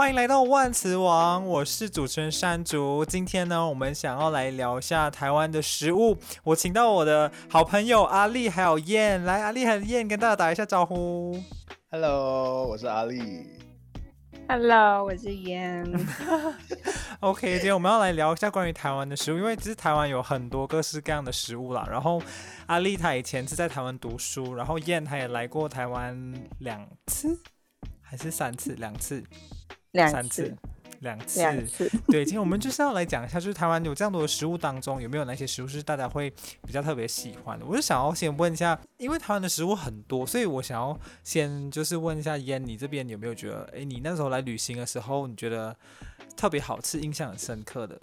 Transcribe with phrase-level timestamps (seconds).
[0.00, 3.04] 欢迎来到万磁王，我是主持人山竹。
[3.04, 6.16] 今天呢，我们想要来聊一下台湾的食物。
[6.42, 11.38] 我请到我的好朋友阿丽还有燕，来，阿力还有燕跟大家打一下招呼。
[11.90, 13.46] Hello，我是阿丽。
[14.48, 15.84] Hello，我是燕。
[17.20, 21.86] OK，今天我们要来聊一下关于台湾的食物，因为其实台湾有很多各式各样的食物啦。
[21.90, 22.22] 然后
[22.68, 27.38] 阿丽她以前是在台湾读书，然后燕她也来过台湾两次
[28.00, 28.72] 还是三次？
[28.76, 29.22] 两次。
[29.92, 30.56] 两次
[31.00, 31.90] 两次，两次。
[32.08, 36.30] 对，今天我们就是要来讲一下，就是台湾有这样多的食物当中，有没有哪些食物是大家会
[36.66, 37.64] 比较特别喜欢的？
[37.64, 45.74] 我就想要先问一下，因为台湾的食物很多，所以我想要先就是问一下燕，你这边有没有觉得，哎，你那时候来旅行的时候，你觉得
[46.36, 47.98] 特别好吃、印象很深刻的？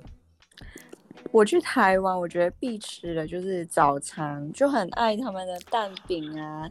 [1.32, 6.68] 我去台湾，我觉得必吃的就是早餐，就很爱他们的蛋饼啊，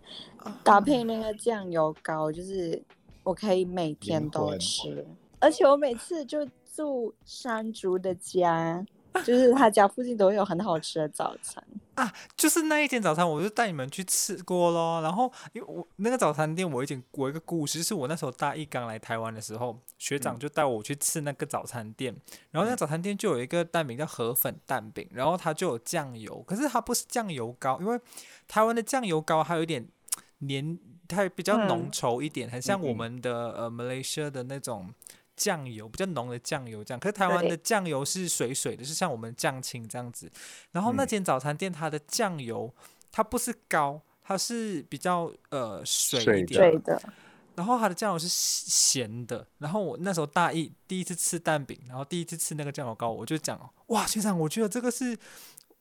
[0.65, 2.83] 搭配那个酱油膏，就是。
[3.27, 5.05] 我可以每天都吃，
[5.41, 8.87] 而且我每次就住山竹的家，
[9.25, 11.61] 就是他家附近都会有很好吃的早餐
[11.97, 12.13] 啊。
[12.37, 15.01] 就是那一天早餐，我就带你们去吃过咯。
[15.03, 22.15] 然后因为我那个早餐店，我已经我一个故事，是我那时候大一刚来台湾的时候，学长就带我去吃那个早餐店。
[22.15, 28.01] 嗯、然后那个早餐店就有一个蛋饼叫河粉蛋饼，然后它就有酱油，可是它不是酱油膏，因为
[28.47, 29.85] 台湾的酱油膏还有一点
[30.39, 30.79] 黏。
[31.09, 34.93] 它比较浓稠一点，嗯、很像我们的呃 Malaysia 的那种
[35.37, 36.99] 酱油，比较浓的酱油这样。
[36.99, 40.31] 可是台湾的酱油是水水的，是像我们酱青这样子。
[40.73, 42.73] 然后那间早餐店它的酱油，
[43.13, 47.01] 它不是高，它是比较呃水一点水的。
[47.55, 49.47] 然后它的酱油是咸的。
[49.59, 55.17] 然后我那时候大一第一次吃蛋饼，然后第一次吃那个酱油膏，我就讲哇，学长，我觉得这个是，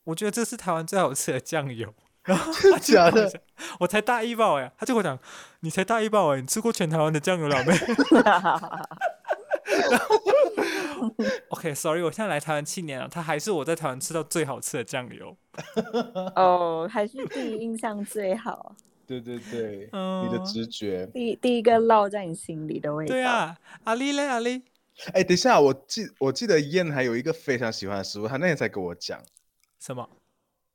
[0.06, 1.94] 我觉得这是台湾最好吃的酱油。
[2.26, 3.32] 然后 他假的，
[3.80, 5.18] 我才大一吧哎，他就跟我讲，
[5.62, 7.74] 你才大一吧哎，你吃过全台湾的酱油了没？
[9.90, 11.16] 然后，
[11.50, 15.36] OK，Sorry，我现在来台湾七年了，他还是我在台湾吃到最好吃的酱油。
[16.36, 18.76] 哦，还是第一印象最好。
[19.08, 23.14] 对对对，你的直觉，第第一个烙在你心里的味道。
[23.14, 24.64] 对啊，阿丽嘞，阿丽。
[25.14, 29.20] 哎，等一下，我记我记得燕还有一个非常喜欢的食物，他那天才跟我讲。
[29.80, 30.08] 什么？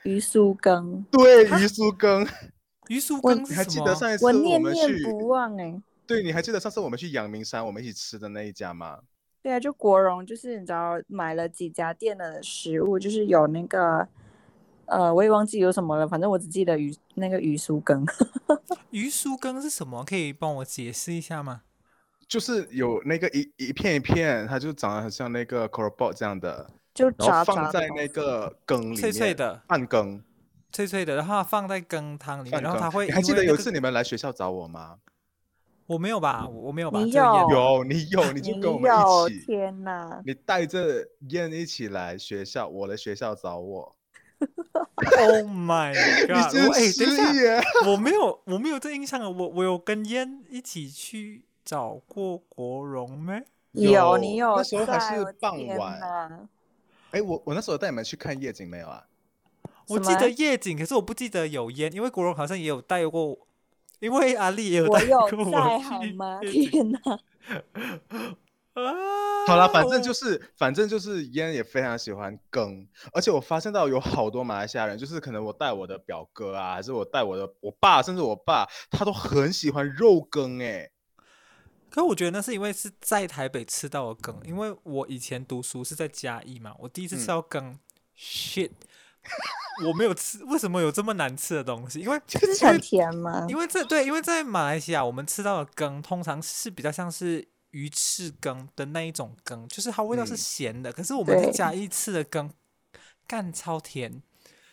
[0.04, 2.26] 鱼酥羹，对，鱼酥羹，
[2.88, 4.48] 鱼酥羹，你还记得上一次我们去？
[4.48, 5.82] 我念念不忘哎、欸。
[6.06, 9.00] 对，你还记得上次我们去阳明山，我们一起吃的那一家吗？
[9.42, 14.08] 对啊，就国荣，就是你知道买了几家店的食物，就是有那个，
[14.86, 18.04] 呃，我也忘记有什么了，反正我只记得鱼那个鱼酥羹。
[18.90, 20.04] 鱼酥羹是什么？
[20.04, 21.62] 可以帮我解释一下吗？
[22.26, 26.70] 就是有那个一一片一片，它就长得很像那个 c o r b o t 这样的。
[26.94, 30.22] 就炸放在那个羹里面，脆脆的半羹，
[30.72, 33.06] 脆脆的，然后放在羹汤里面，然后它会。
[33.06, 34.98] 你还记得有一次你们来学校找我吗？
[35.86, 37.00] 我没有吧，我没有吧？
[37.00, 38.90] 你有，有，你有， 你就跟我们
[39.28, 39.46] 一起。
[39.46, 40.22] 天哪！
[40.24, 43.96] 你带着燕一起来学校，我的学校找我。
[45.18, 45.92] Oh my
[46.26, 46.54] god！
[46.54, 49.28] 我哎，等一下，我没有，我没有这印象啊。
[49.28, 53.42] 我我有跟燕一起去找过国荣没？
[53.72, 54.56] 有，你有。
[54.56, 56.48] 那时候还是傍晚。
[57.10, 59.04] 哎，我我那时候带你们去看夜景没有啊？
[59.88, 63.36] 我记得夜景，可是我不记得有烟，因为国荣好像也有带过，
[63.98, 65.22] 因为阿力也有带过我。
[65.24, 66.40] 我有带好吗？
[66.40, 67.00] 天哪！
[68.74, 69.46] 啊！
[69.48, 80.88] 好了，反正就是，反正就是烟也非常喜欢羹，而且我发现到有好多马来西亚人，就是可能我带我的表哥啊，还是我带我的我爸，甚至我爸，他都很喜欢肉羹哎。
[81.90, 87.78] 可我觉得那是因为是在台北吃到的羹，因为我以前读书是在嘉义嘛，我第一次吃到羹、嗯、
[88.16, 88.70] ，shit，
[89.86, 92.00] 我没有吃，为什么有这么难吃的东西？
[92.00, 93.44] 因为 就是很甜吗？
[93.48, 102.50] 因为这对，因为在马来西亚我们吃到的羹通常是比较像是鱼翅羹的那一种羹，就是它味道是咸的，嗯、可是我们在嘉义吃的羹
[103.26, 104.22] 干超甜。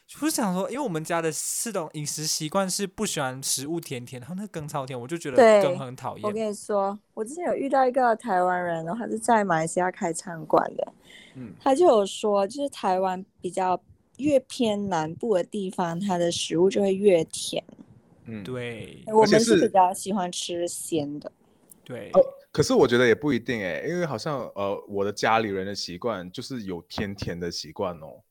[0.07, 6.25] 就是想说，因为我们家的四种饮食习惯是不喜欢食物甜甜，然后那羹超甜，我就觉得羹很讨厌。
[6.25, 10.93] 我跟你说，我之前有遇到一个台湾人，然后他是在马来西亚开餐馆的，
[11.35, 13.77] 嗯，他就有说，就是台湾比较
[14.15, 17.61] 越偏南部的地方，它的食物就会越甜。
[18.23, 21.29] 嗯，对，我们是比较喜欢吃咸的。
[21.83, 22.21] 对，哦，
[22.53, 28.23] 可是我觉得也不一定哎，因为好像呃，我的家里人的习惯就是有甜甜的习惯哦。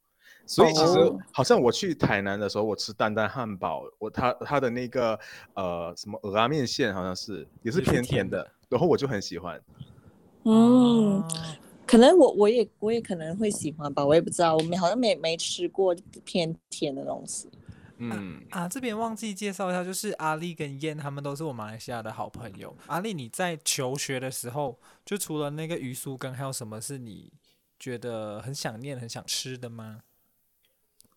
[0.47, 5.19] 所以其实好像我去台南的时候，我吃丹丹汉堡，我他他的那个
[5.55, 9.61] 呃什么鹅拉面线好像是也是偏甜的，然后我就很喜欢。
[10.45, 11.23] 嗯，
[11.85, 15.95] 可能我我也我也可能会喜欢吧，我也不知道，我们好像没没吃过
[16.25, 17.51] 偏甜的东西。
[17.99, 22.77] 嗯啊，啊，这边忘记介绍一下，就是阿丽跟燕他们都是我马来西亚的好朋友。
[22.87, 27.33] 阿丽，你在求学的时候，就除了那个鱼酥羹，还有什么是你
[27.79, 30.03] 觉得很想念、很想吃的吗？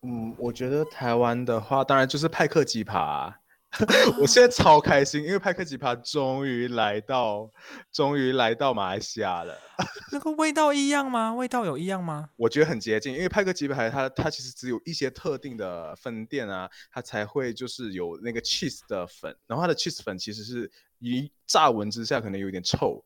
[0.02, 3.36] 嗯，我觉得台湾的话，当然就是派克鸡扒啊。
[4.20, 7.48] 我现在超开心，因为派克鸡扒终于来到，
[7.92, 9.56] 终于来到马来西亚了。
[10.10, 11.32] 那个味道一样吗？
[11.32, 12.30] 味道有一样吗？
[12.34, 20.68] 我觉得很接近，因为派克鸡排它它其实只有一些特定的分店啊，它才会就是有那个 cheese 的粉，然后它的 cheese 粉其实是
[20.98, 23.04] 一乍闻之下可能有点臭，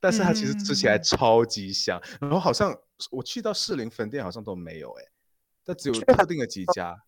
[0.00, 2.00] 但是它其实吃起来超级香。
[2.22, 2.74] 嗯、然后好像
[3.10, 5.10] 我去到士林分店好像都没有哎、欸，
[5.64, 7.02] 但只有特定的几家。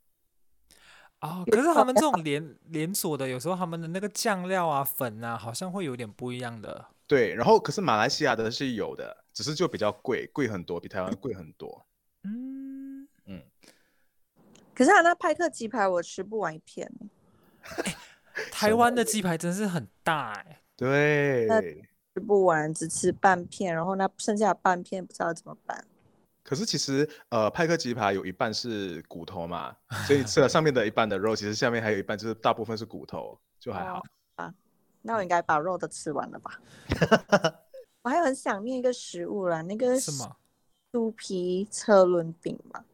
[1.21, 6.87] 哦，可是他们这种连连锁的，有时候他们的那个酱料啊、粉啊，好像会有点不一样的。
[7.07, 11.87] 对，然后可是马来西亚的是有的，只是就比较贵，贵很多，比台湾贵很多。
[12.25, 13.43] 嗯嗯。
[14.75, 16.91] 可是他那派克鸡排我吃不完一片。
[17.77, 17.97] 欸、
[18.53, 20.61] 台湾的鸡排真是很大哎、欸。
[20.77, 21.89] 对。
[22.15, 25.85] 吃不完，只吃半片，然后那剩下半片不知道怎么办。
[26.45, 29.75] 可是其实，呃，派克鸡排有一半是骨头嘛，
[30.07, 33.99] 所以吃了上面的一半的肉，其实下面还有一半，就是大部分是骨头，就还好。
[33.99, 34.03] 哦、
[34.37, 34.55] 啊，
[35.01, 36.61] 那我应该把肉都吃完了吧？
[38.05, 40.37] 我还有很想念一个食物啦，那个什么
[40.93, 42.85] 酥皮车轮饼嘛。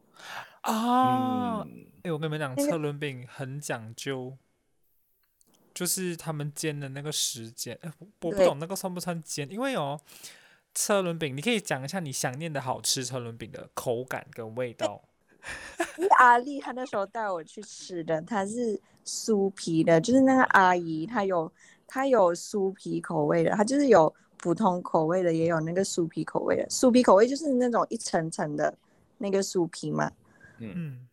[0.61, 4.39] 啊，哎、嗯欸，我跟你们讲，那个、车轮饼很讲究，
[5.75, 7.77] 就是他们煎的那个时间。
[7.83, 10.01] 哎、欸，我不懂那个算不算煎，因为哦。
[10.75, 15.03] 车轮饼，你可以讲一下你想念的好吃车轮饼的口感跟味道。
[16.19, 21.51] 阿丽她那时候带我去吃的，它是酥皮的，就是那个阿姨她有
[21.87, 26.67] 她有酥皮口味的，她就是有普通口味的，也有那个酥皮口味的。
[26.69, 28.77] 酥皮口味就是那种一层层的
[29.19, 30.11] 那个酥皮嘛。
[30.59, 31.07] 嗯。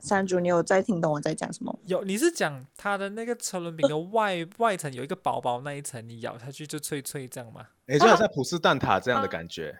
[0.00, 1.78] 山竹，你有在听懂我在讲什么？
[1.86, 7.66] 有，你是讲它的那个车轮饼的外、呃、外层有一个薄薄那一层，你咬下去就脆脆这样吗？
[7.86, 9.78] 哎、欸，就好像普式蛋挞这样的感觉。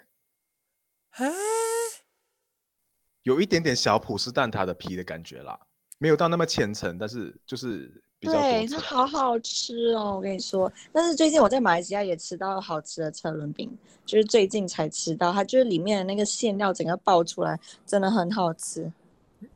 [1.11, 1.25] 啊、
[3.23, 5.59] 有一点点小普式蛋挞的皮的感觉啦，
[5.99, 10.71] 没有到那么千层，但是就是比较对，它好好吃哦，我跟你说。
[10.93, 13.75] 但是最近我在马来西亚也吃到好吃的车轮饼，
[14.05, 18.93] 就是最近才吃到，它就是里面的那个馅料整个爆出来，真的很好吃。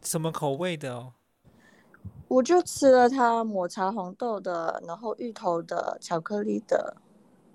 [0.03, 1.13] 什么口味的哦？
[2.29, 6.97] 我就吃了它抹茶红豆的，然后芋头的，巧克力的。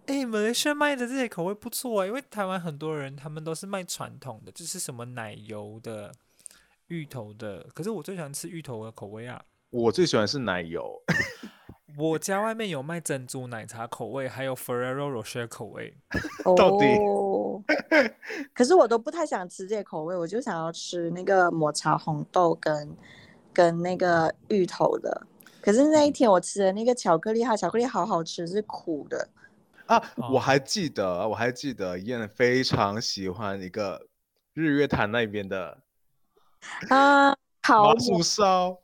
[0.07, 6.12] 哎，马来西亚卖的这些口味不错啊，因为台湾很多人他们都是卖传统的，就是什么奶油的、
[6.88, 7.66] 芋头的。
[7.74, 9.42] 可是我最喜欢吃芋头的口味啊。
[9.72, 11.01] 我最喜欢是奶油。
[11.98, 15.98] 我家外面有卖珍珠奶茶口味，还有 Ferrero Rocher 口味。
[16.57, 16.86] 到底？
[18.53, 22.97] 可是我都不太想吃这些口味，我就想要吃那个抹茶红豆跟
[23.53, 25.25] 跟那个芋头的。
[25.61, 29.29] 可是那一天我吃的那个巧克力，它巧克力好好吃，是苦的。
[29.87, 30.01] 啊，
[30.31, 34.07] 我还记得，我还记得燕非常喜欢一个
[34.53, 35.79] 日月潭那边的
[36.89, 38.79] 啊，烤麻薯烧、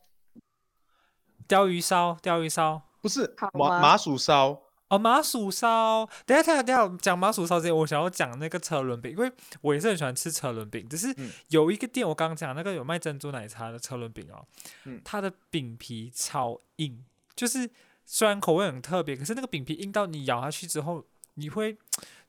[1.47, 4.62] 鲷鱼烧、鲷鱼烧，不是麻麻薯烧。
[4.92, 10.86] 哦，麻薯烧，等下，等下，等下，讲麻薯烧之前，我想要讲那个车轮饼，因为我也是很喜欢吃车轮饼。
[10.90, 11.16] 只是
[11.48, 14.45] 有一个店，我刚刚讲那个有卖珍珠奶茶的车轮饼哦，
[14.83, 17.69] 嗯、它的饼皮超硬，就是
[18.06, 21.06] 虽然口味很特别，可是那个饼皮硬到你咬下去之后，
[21.36, 21.78] 你会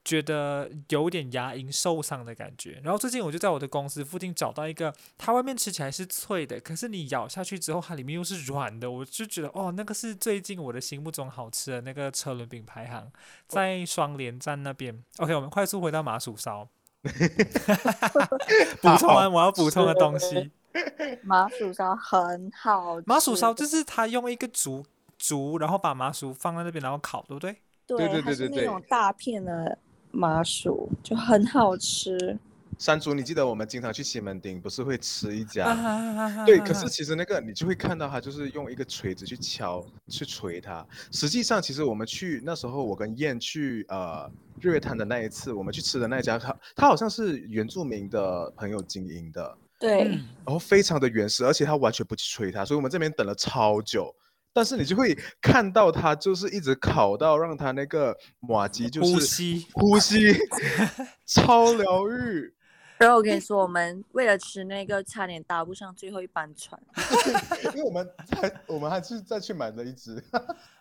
[0.05, 2.81] 觉得有点牙龈受伤的感觉。
[2.83, 8.91] 然后最近我就在我的公司附近找到一个，它外面吃起来是脆的，可是你咬下去之后，它里面又是软的。
[8.91, 13.11] 我就觉得哦，那个是最近我的心目中好吃的那个车轮饼排行，
[13.47, 15.03] 在双连站那边。
[15.19, 16.67] OK，我们快速回到麻薯烧。
[18.81, 20.51] 补充完我要补充的东西。
[21.23, 23.05] 麻薯烧很好吃。
[23.07, 24.85] 麻薯烧就是它用一个竹
[25.17, 27.55] 竹，然后把麻薯放在那边，然后烤，对不对？
[27.85, 29.77] 对对对对对，那种大片的。
[30.13, 32.39] 麻薯就很好吃。
[32.79, 36.43] 山竹，你记得我们经常去西门町，不是会吃一家？
[36.45, 40.85] 对，可是其实那个你就会看到他就是用一个锤子去敲，去锤它。
[41.11, 44.29] 实际上，其实我们去那时候，我跟燕去呃
[44.59, 50.05] 日月潭的那一次，我们去吃的那家，他他好像是原住民的朋友经营的，对，
[50.43, 54.13] 然后非常的原始，而且他完全不去锤它，所以我们这边等了超久。
[54.53, 60.37] 但是你就会看到他，就是一直烤到让他那个马吉就是呼吸呼吸，
[61.25, 62.53] 超疗愈。
[62.97, 66.79] 然后我跟你说，我们为了吃那个，差点搭不上最后一班船，
[67.73, 70.23] 因为我们还我们还是再去买了一只。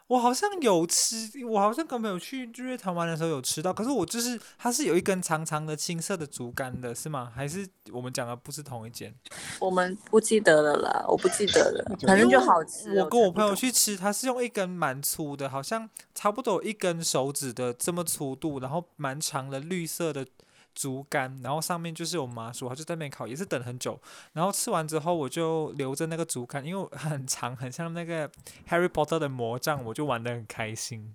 [0.09, 7.33] 我好像有吃，我好像跟朋友去日月潭玩的时候有吃到，可是我就是它是有一根长长的青色的竹竿的，是吗？
[7.35, 9.14] 还是我们讲的不是同一间？
[9.59, 13.00] 我们不记得了啦，我不记得了，反正就好吃。
[13.00, 20.26] 我跟我朋友去吃，它是用一根蛮粗的，好像差不多一根手指的这么粗度，然后蛮长的绿色的。
[20.75, 24.00] 竹竿，然后上面就是有麻薯，他就在那边烤，也是等很久。
[24.33, 28.29] 然后吃完之后，我就留着那个竹竿，因为很长，很像那个
[28.69, 31.14] Harry Potter 的魔杖，我就玩的很开心。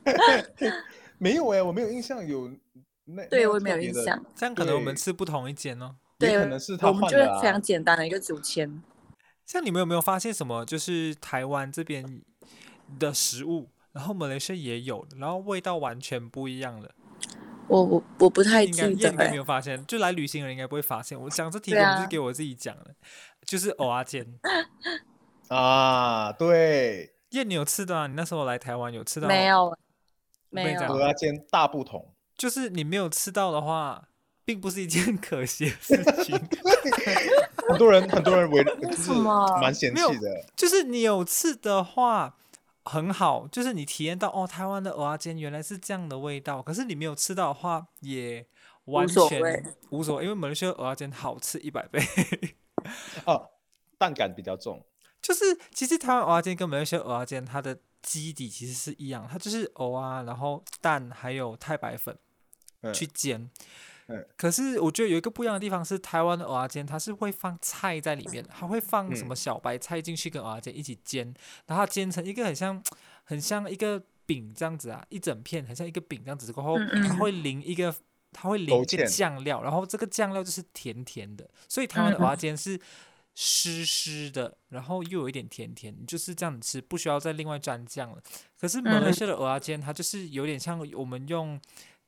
[1.18, 2.50] 没有哎、欸，我没有印象有
[3.04, 3.24] 那。
[3.26, 4.24] 对，我也没有印象。
[4.34, 5.96] 这样可能我们吃不同一间哦。
[6.18, 7.00] 对，可能是他换的、啊。
[7.00, 8.82] 我们就是非常简单的一个竹签。
[9.44, 10.64] 像你们有没有发现什么？
[10.64, 12.22] 就是台湾这边
[12.98, 16.90] 的食物，然后马来西亚也有，然后味道完全不一样了。
[17.70, 21.18] 我我我不太记得，应该没有发现，就来旅行的人应该不会发现。
[21.18, 24.34] 我讲这题，我就是给我自己讲的，啊、就是蚵仔煎
[25.48, 27.14] 啊，对。
[27.30, 28.08] 燕，你有吃的啊？
[28.08, 29.28] 你那时候来台湾有吃到？
[29.28, 29.78] 没有，
[30.48, 30.80] 没有。
[30.80, 34.08] 蚵仔煎大不同，就是你没有吃到的话，
[34.44, 36.36] 并不是一件 可惜的事 情。
[37.68, 39.12] 很多人很多人为就是
[39.60, 42.36] 蛮嫌弃的，就是你有吃的话。
[42.90, 46.60] 很好，就是你体验到哦，台湾的蚵仔煎原来是这样的味道。
[46.60, 48.44] 可是你没有吃到的话，也
[48.86, 52.02] 完全无所谓，因为马来西亚蚵仔煎好吃一百倍。
[53.26, 53.50] 哦，
[53.96, 54.84] 蛋感比较重。
[55.22, 62.18] 就是其实台湾蚵仔煎跟马来西亚蚵仔煎它的基底其实是一样，它就是蚵啊，然后蛋还有太白粉
[62.92, 63.42] 去煎。
[63.42, 63.50] 嗯
[64.36, 71.34] 可是我觉得有一个不一样的地方是，台湾的蚵仔煎它是会放菜在里面，它会放什么小白菜进去跟蚵仔煎一起煎，
[71.66, 72.82] 然后煎成一个很像
[73.24, 77.94] 很像一个饼这样子啊，一整片很像一个饼这样子，过后它会淋一个
[78.32, 82.80] 它会淋一个酱料，然后这个酱料就是甜甜的，所以台湾的蚵仔煎是
[83.34, 88.22] 湿湿的，然后又有一点甜甜，就是这样子吃，不需要再另外蘸酱了。
[88.58, 91.60] 可是马来西亚的蚵仔煎它就是有点像我们用。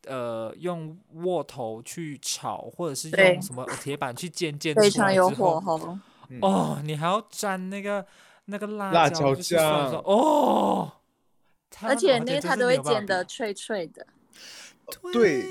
[0.06, 5.98] 呃，用镬头去炒，或者是用什么铁板去煎，煎出来之后，非常有火候。
[6.40, 8.04] 哦，你还要沾那个
[8.46, 10.92] 那个辣椒酱哦。
[11.82, 14.06] 而且那个它都会煎的脆脆的。
[15.12, 15.42] 对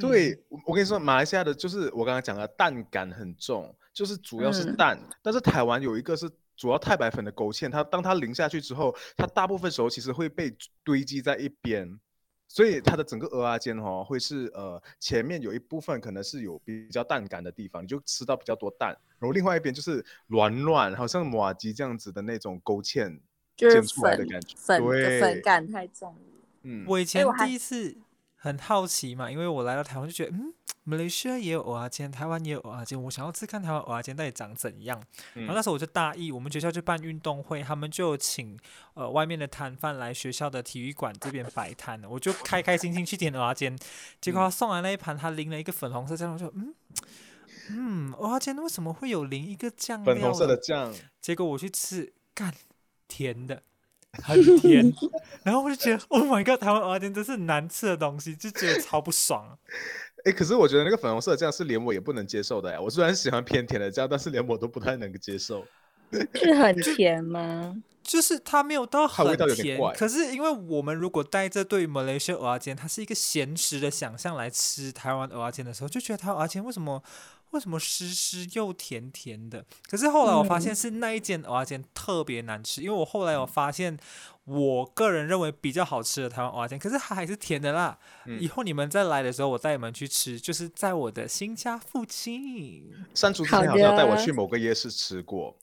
[0.00, 4.98] 对，我跟你说，马来西亚的就是我刚刚讲的蛋感很重，就是主要是蛋。
[5.00, 11.98] 嗯、但是台湾有一个是主要太白粉的勾芡，它当它淋下去之后，它大部分时候其实会被堆积在一边。
[12.48, 23.18] 所以它的整个蚵仔煎哈，会是呃前面有一部分可能是有比较淡感的地方，你就吃到比较多蛋，然后另外一边就是软软，好像马吉这样子的那种勾芡
[23.56, 24.82] 煎出来的感觉，粉
[25.20, 26.20] 粉感太重了。
[26.62, 27.96] 嗯，我以前第一次
[28.36, 30.52] 很好奇嘛，因为我来到台湾就觉得嗯。
[30.88, 33.02] 马来西亚也有蚵仔煎，台湾也有蚵仔煎。
[33.02, 35.02] 我想要吃看台湾蚵仔煎到底长怎样。
[35.34, 38.56] 嗯、然后那时候我就大一，我们学校就办运动会，他们就请
[38.94, 43.76] 呃外面的摊贩来学校的体育馆这边摆摊，我就开开心心去点蚵仔煎。
[44.20, 46.72] 结果他送来那一盘，他淋了一个粉红色酱，我说嗯
[47.70, 50.14] 嗯，蚵仔煎为什么会有淋一个酱料？
[50.14, 50.94] 粉红色的酱。
[51.20, 52.54] 结果我去吃，干
[53.08, 53.64] 甜的，
[54.22, 54.92] 很甜。
[55.42, 59.58] 然后我就觉得，Oh my god，台湾蚵仔煎真是难吃的东西，就觉得超不爽。
[60.24, 62.80] 哎，可是我觉得那个粉红色的酱是连我也不能接受的呀。
[62.80, 65.64] 我虽然喜欢偏甜的酱，但是连我都不太能够接受。
[66.34, 67.76] 是很甜吗？
[68.02, 77.02] 就是它没有到很甜，可是因为我们如果带着对马来西亚蚵仔煎，它是一个咸食的想象来吃台湾蚵仔煎的时候，就觉得它蚵仔煎为什么？
[77.50, 79.64] 为什么湿湿又甜甜的？
[79.88, 83.96] 可是后来我发现是那一间蚵仔煎特别难吃，嗯、因为我后来我发现，
[84.44, 87.98] 我个人认为比较好吃的台湾蚵仔煎，可是它还是甜的啦。
[88.26, 92.92] 嗯、以后你们再来的时候，我带你们去吃，就是在我的新家附近。
[93.14, 95.56] 山竹之前好像带我去某个夜市吃过，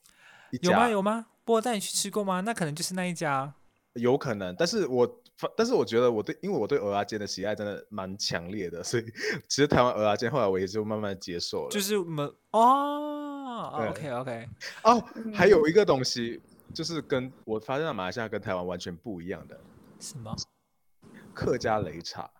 [0.62, 0.88] 有吗？
[0.88, 1.26] 有吗？
[1.46, 2.40] 我带你去吃过吗？
[2.40, 3.54] 那可能就是那一家。
[3.94, 5.20] 有可能，但是我。
[5.56, 9.02] 但是我觉得我对，因为我对蚵仔煎的喜爱真的蛮强烈的，所以
[9.48, 11.70] 其实台湾蚵仔煎后来我也就慢慢接受了。
[11.70, 14.48] 就是我们哦，OK OK，
[14.84, 16.40] 哦，还有一个东西，
[16.72, 19.58] 就是跟我发现马来西亚跟台湾完全不一样的。
[19.98, 20.32] 什么？
[21.34, 22.30] 客家擂茶。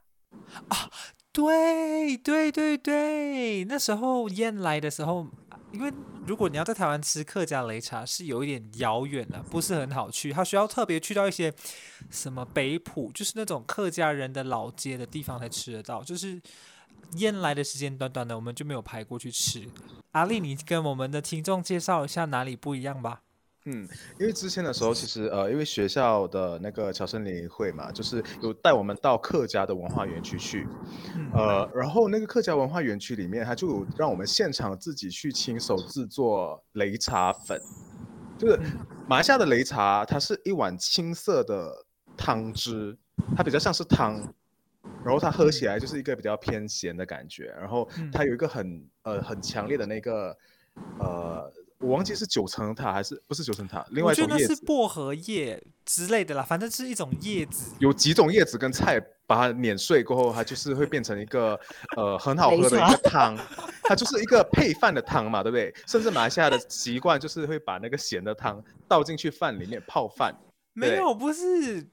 [0.68, 0.88] 啊，
[1.32, 5.26] 对对对对，那时候燕来的时候。
[5.74, 5.92] 因为
[6.24, 10.32] 如果你要在台湾吃客家擂茶，是有一点遥远的，不是很好去。
[10.32, 11.52] 它需要特别去到一些
[12.10, 16.00] 什么北埔，就是那种客家人的老街的地方才吃得到。
[16.04, 16.40] 就是
[17.16, 19.68] 燕来的时间短短的，我们就没有排过去吃。
[20.12, 23.22] 阿丽，你跟我们的听众介绍一下哪里不一样吧。
[23.66, 23.88] 嗯，
[24.20, 30.66] 因为之前的时候，其实呃，因为学校的那个侨生联谊会嘛，就是有带我们到客家的文化园区去，
[31.32, 37.58] 呃，然后那个客家文化园区里面，他就有让我们现场自己去亲手制作擂茶粉，
[38.36, 38.60] 就是
[39.08, 41.86] 马来西亚的擂茶，它是一碗青色的
[42.18, 42.94] 汤汁，
[43.34, 44.20] 它比较像是汤，
[45.02, 50.36] 然后它喝起来就是一个比较偏咸的感觉，然后它有一个很呃很强烈的那个
[50.98, 51.50] 呃。
[51.84, 57.72] 我忘记是九层塔还是不是九层塔，另外一种叶子，我觉得是薄荷叶之类的啦，反正是一种叶子。
[57.78, 61.58] 有几种叶子跟菜，把它碾碎过后，它就是会变成一个
[61.96, 63.36] 呃很好喝的一个汤，
[63.82, 65.74] 它就是一个配饭的汤嘛，对不对？
[65.86, 70.34] 甚至马来西亚的习惯就是会把那个咸的汤倒进去饭里面泡饭。
[70.72, 71.86] 没有，不是。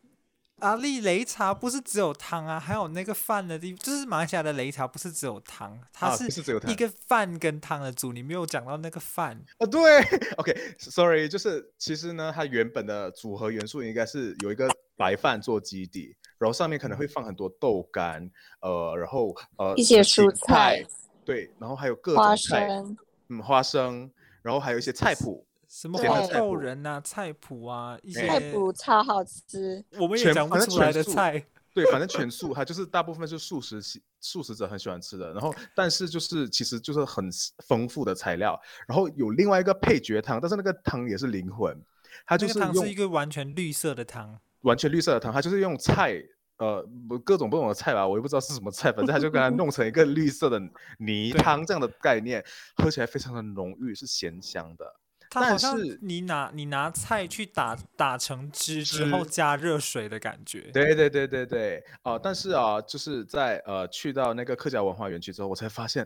[0.62, 6.26] 阿丽擂茶不是只有汤啊，还有那个饭的地方，就是马来西亚的擂茶不是只有汤，它是
[6.72, 9.44] 一个饭跟汤的组，你没有讲到那个饭。
[9.60, 10.00] 哦，对，
[10.38, 18.30] OK，Sorry，okay，就是其实呢，它原本的组合元素应该是有一个白饭做基底，然后上面可能会放很多豆干，
[18.62, 20.86] 呃，然后呃一些蔬菜，
[21.26, 22.98] 对，然后还有各种菜，花生，
[23.30, 25.46] 嗯，花生，然后还有一些菜谱。
[25.72, 31.42] 什么黄豆仁啊，菜脯啊，一些菜脯超好吃，我们也讲不出来的菜。
[31.74, 33.82] 对，反正全素，它就是大部分是素食
[34.20, 35.32] 素食者很喜欢吃的。
[35.32, 37.30] 然后，但是就是其实就是很
[37.66, 38.60] 丰富的材料。
[38.86, 41.82] 然后有另外一个配角汤，但是那个汤也是灵魂，
[42.26, 46.22] 它就是用、那个、汤是一个完全绿色的汤，完全绿色的汤，它就是用菜，
[46.58, 46.86] 呃，
[47.24, 50.62] 各种不同的菜吧，我也不知道是什么菜，反正它就给它弄成一个绿色的
[51.00, 52.44] 泥 汤这样的概念，
[52.76, 54.86] 喝起来非常的浓郁，是咸香的。
[55.34, 60.70] 它好像你拿你拿菜去打打成汁之后加热水的感觉。
[60.74, 66.06] 对对对对对，哦、呃，但是啊，就是在呃去到那个客家文化园区之后，我才发现，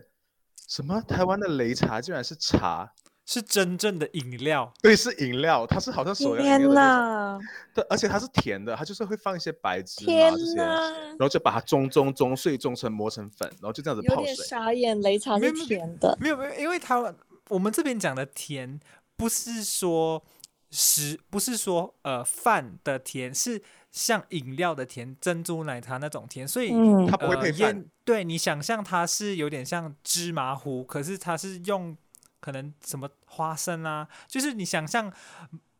[0.68, 2.92] 什么台湾的擂茶竟然是茶，
[3.26, 4.72] 是真正的饮料。
[4.80, 7.36] 对，是饮料，它是好像所有天哪！
[7.74, 14.30] 对，而且它是甜的，它就是会放一些白芝麻天这些，然后就把它中中中碎中成磨成粉，然后就这样子泡水。
[14.30, 16.16] 有点傻眼，擂茶是甜的。
[16.20, 17.12] 没有没有，因为台湾
[17.48, 18.78] 我们这边讲的甜。
[19.16, 20.22] 不是说
[20.70, 27.84] 食，不是说呃饭的甜，是像饮料的甜，珍珠奶茶那种甜，所以、嗯、它不会配饭、呃。
[28.04, 31.96] 对，你想象它是有点像芝麻糊，可是它是用
[32.40, 35.12] 可能什么花生啊，就是你想象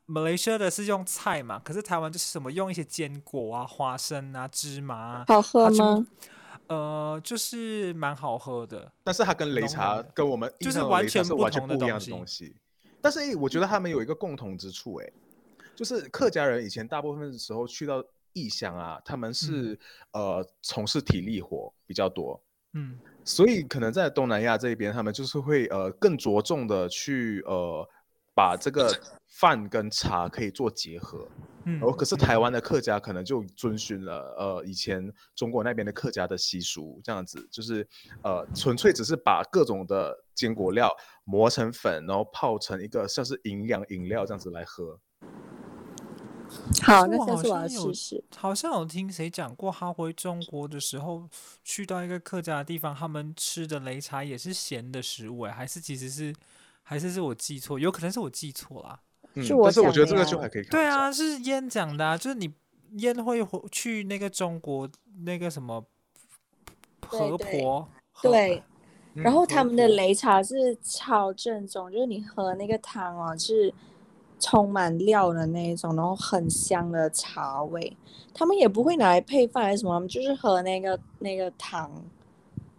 [0.06, 6.06] 马来西亚的是用菜嘛，可是台湾就是什么用一些坚果啊、花生啊、芝麻啊，好喝吗？
[6.68, 12.56] 呃，就是蛮好喝的，但是它跟擂茶跟我们就是完全不同的东西。
[13.06, 15.12] 但是我觉得他们有一个共同之处，哎，
[15.76, 19.78] 就是客家人以前大部分的时候去到异乡啊，他们是、
[20.10, 22.42] 嗯、呃从事体力活比较多，
[22.72, 27.88] 嗯，所以可能在东南亚这边，他们就是会呃更着重的去呃
[28.36, 28.94] 把这个
[29.26, 31.26] 饭跟茶可以做结合，
[31.64, 37.88] 嗯，然后可是台湾的客家可能就遵循了呃以前中国那边的客家的习俗，这样子就是
[38.22, 40.94] 呃纯粹只是把各种的坚果料。
[41.28, 45.00] 磨成粉，然后泡成一个像是营养饮料这样子来喝。
[46.80, 48.24] 好，那下次我要试试。
[48.36, 51.28] 好像有听谁讲过，他回中国的时候
[51.64, 56.32] 去到一个客家的地方，他们吃的擂茶也是咸的食物，哎，还是其实是
[56.88, 57.80] 还是是我记错？
[57.80, 59.00] 有可能是我记错了。
[59.34, 60.70] 嗯，是我但是我觉得这个就还可以看。
[60.70, 62.54] 对啊，是烟讲的啊，就是你
[62.98, 64.88] 烟会去那个中国
[65.24, 65.84] 那个什么
[67.04, 67.88] 河婆
[68.22, 68.30] 对。
[68.30, 68.62] 对
[69.14, 73.72] 然后他们的擂茶是超正宗，就是你喝那个汤哦，是
[74.38, 77.96] 充满料的那一种，然后很香的茶味。
[78.32, 81.90] 他们也不会拿来配饭还是什么，他们就是喝那个那个汤。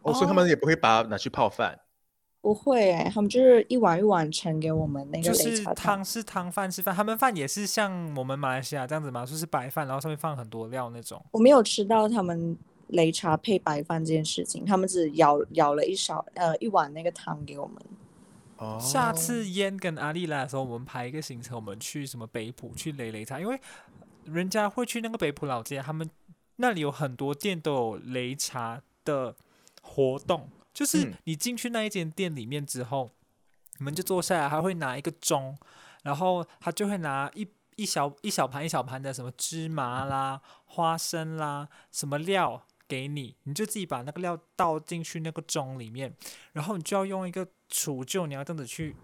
[0.03, 1.77] 哦，所以他们也不会把它拿去泡饭。
[2.47, 6.05] 不会哎，他们就是一碗一碗盛给我们那个就是汤。
[6.05, 6.95] 是汤，饭是饭。
[6.95, 11.21] 他们饭也是像我们马来西亚这样子嘛，就是白饭，然后上面放很多料那种。
[11.31, 12.57] 我没有吃到他们。
[12.91, 17.75] 擂茶配白饭这件事情，他们只舀舀了一勺呃一碗那个汤给我们。
[18.55, 18.79] 哦。
[18.79, 23.59] 下次烟跟阿丽来的时候，我们排一个行程，我们去什么北浦去擂擂茶，因为
[24.23, 26.09] 人家会去那个北浦老街，他们
[26.55, 29.35] 那里有很多店都有擂茶的
[29.81, 33.09] 活动，就是你进去那一间店里面之后，
[33.79, 35.57] 你们就坐下来，他会拿一个钟，
[36.03, 37.47] 然后他就会拿一。
[37.77, 46.11] 一小一小盘一小盘的什么芝麻啦、花生啦，什么料给你，你就自己把那个料倒进去那个盅里面，
[46.53, 48.95] 然后你就要用一个杵臼，你要这样子去，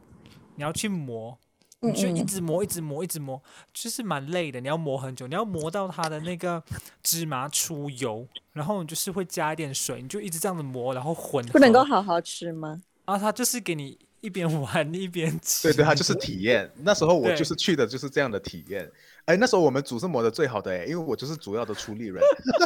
[0.55, 1.37] 你要去磨，
[1.83, 3.41] 你就一直磨，一直磨，一直磨，
[3.73, 4.61] 就是蛮累的。
[4.61, 6.63] 你要磨很久，你要磨到它的那个
[7.01, 11.45] 芝麻出油，然后你就是会加一点水，你就一直这样子磨，然后混。
[11.47, 12.81] 不能够好好吃吗？
[13.05, 15.67] 啊，它就是给你一边玩一边吃。
[15.67, 16.71] 对对，它就是体验。
[16.77, 18.89] 那时候我就是去的就是这样的体验。
[19.25, 22.21] 哎，那时候我们组是磨的最好的哎，因为我就是主要的出力人。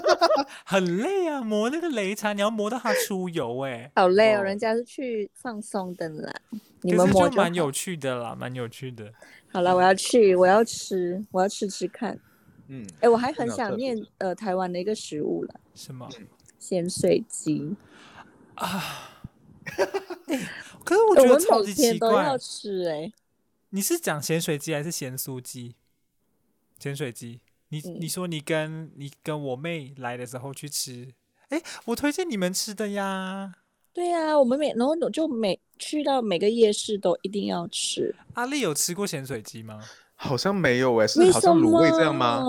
[0.65, 4.41] 很累啊，磨那个擂茶，你要磨到它出油哎，好累哦。
[4.41, 6.33] 人家是去放松的啦，
[6.81, 9.13] 你们磨就蛮有趣的啦，蛮有趣的。
[9.51, 12.19] 好了，我要去，我要吃，我要吃吃看。
[12.67, 15.59] 嗯，哎，我还很想念呃台湾的一个食物了。
[15.73, 16.09] 什么？
[16.59, 17.75] 咸水鸡
[18.55, 19.13] 啊！
[20.83, 22.09] 可是我觉得超级奇怪。
[22.09, 23.13] 我每天都要吃哎。
[23.69, 25.75] 你是讲咸水鸡还是咸酥鸡？
[26.79, 31.13] 咸水鸡，你你说你跟你跟我妹来的时候去吃，
[31.49, 33.53] 哎，我推荐你们吃的呀。
[33.93, 38.13] 对呀，我们每然后就每去到每个夜市都一定要吃。
[38.35, 39.83] 阿丽有吃过咸水鸡吗？
[40.13, 42.43] 好像没有哎，是好像卤味这样吗？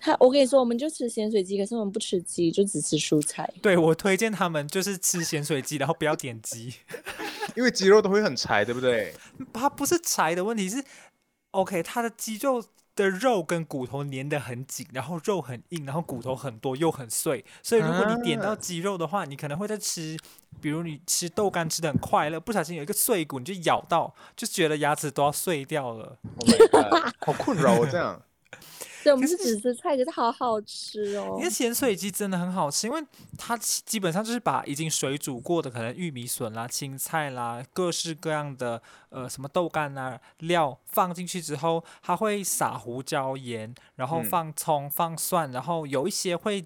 [0.00, 3.48] 他我跟你说，我们就吃咸水鸡，可是我们不吃鸡，就只吃蔬菜。
[3.62, 6.74] 对，我推荐他们就是吃咸水鸡，然后不要点鸡，
[7.54, 9.14] 因为鸡肉都会很柴，对不对？
[9.52, 10.82] 它不是柴的问题，是
[11.52, 12.60] OK，它的鸡肉。
[12.94, 20.16] 的肉跟骨头粘得很紧，然后肉很硬，然后骨头很多又很碎，所以如果你点到鸡肉的话，啊、你可能会在吃，
[20.60, 26.18] 比如你吃豆干吃的很快乐，不小心有一个碎骨，你就咬到，就觉得牙齿都要碎掉了。
[26.36, 28.20] Oh God, 好困扰哦，这样。
[29.02, 31.34] 对，我们是只吃菜，可是好好吃哦。
[31.36, 33.02] 因为咸水鸡真的很好吃，因为
[33.36, 46.64] 它基本上就是把已经水煮过的，可能玉米笋啦、青菜啦、各式各样的呃什么豆干啊料放进去之后，它会撒胡椒盐，然后放葱、放蒜，然后有一些会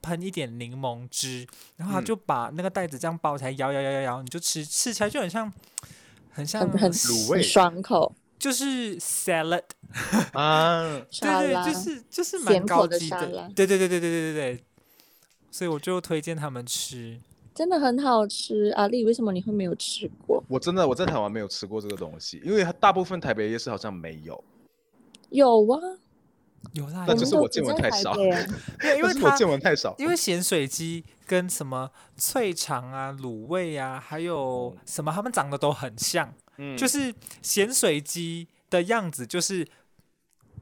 [0.00, 5.52] 喷一点柠檬汁，然后它就把那个袋子这样包起来，摇摇摇摇摇，你就吃，吃起来就很像，
[6.30, 8.14] 很像很卤味，爽口。
[8.42, 9.62] 就是 salad
[10.32, 14.64] 啊， 对对，就是就是蛮高级的，对对对对对对对对，
[15.48, 17.20] 所以我就推荐他们吃，
[17.54, 18.70] 真的很好吃。
[18.70, 20.42] 阿丽，为什么你会没有吃过？
[20.48, 24.42] 我真的我在台湾没有吃过这个东西，因为它大部分台北夜市好像没有。
[25.30, 25.78] 有啊，
[26.72, 36.34] 有啦，那就是我见闻太少， 对因为我见闻太少，因为咸水鸡跟什么脆肠啊、卤味啊，还有什么，他们长得都很像。
[36.56, 39.66] 嗯，就是咸水鸡的样子，就是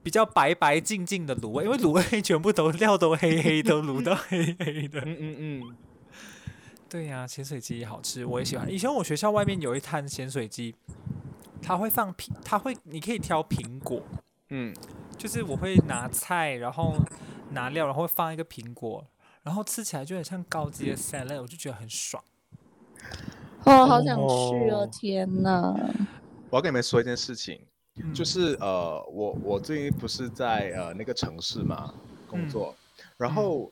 [0.03, 5.01] 比较白白净净的卤味，因为卤味全部都料都黑黑的，卤到黑黑的。
[5.01, 5.77] 嗯嗯嗯，
[6.89, 8.71] 对呀、啊，咸水鸡也好吃，我也喜欢。
[8.71, 10.75] 以前我学校外面有一摊咸水鸡，
[11.61, 14.03] 它会放苹，他会你可以挑苹果，
[14.49, 14.75] 嗯，
[15.19, 16.97] 就是我会拿菜，然后
[17.51, 19.07] 拿料，然后会放一个苹果，
[19.43, 22.23] 然后吃起来就很像高级的 salad，我就觉得很爽。
[23.65, 24.89] 哦，好想去哦！
[24.91, 25.75] 天哪！
[26.49, 27.61] 我要跟你们说一件事情，
[28.03, 31.93] 嗯、就是呃，我我最近不是在呃那个城市嘛
[32.27, 33.71] 工作，嗯、然后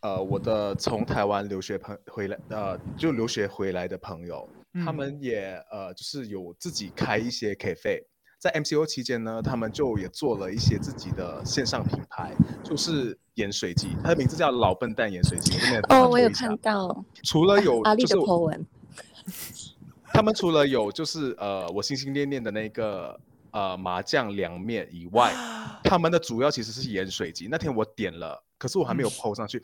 [0.00, 8.02] 呃我的从台湾留学朋回来呃就留学回来的朋友，嗯、他们也呃就是有自己开一些 cafe，
[8.38, 12.32] 在 MCO 期间呢，他们就也做了一些自己的线上品牌，
[12.64, 15.58] 就是盐水鸡，它的名字叫老笨蛋盐水鸡。
[15.90, 17.04] 哦，我有看到。
[17.22, 18.66] 除了有阿丽的 po 文。
[20.14, 23.18] 他们除了有就是呃我心心念念的那个
[23.50, 25.32] 呃麻酱凉面以外，
[25.84, 27.48] 他们的主要其实是盐水鸡。
[27.50, 29.62] 那天我点了，可是我还没有 po 上去，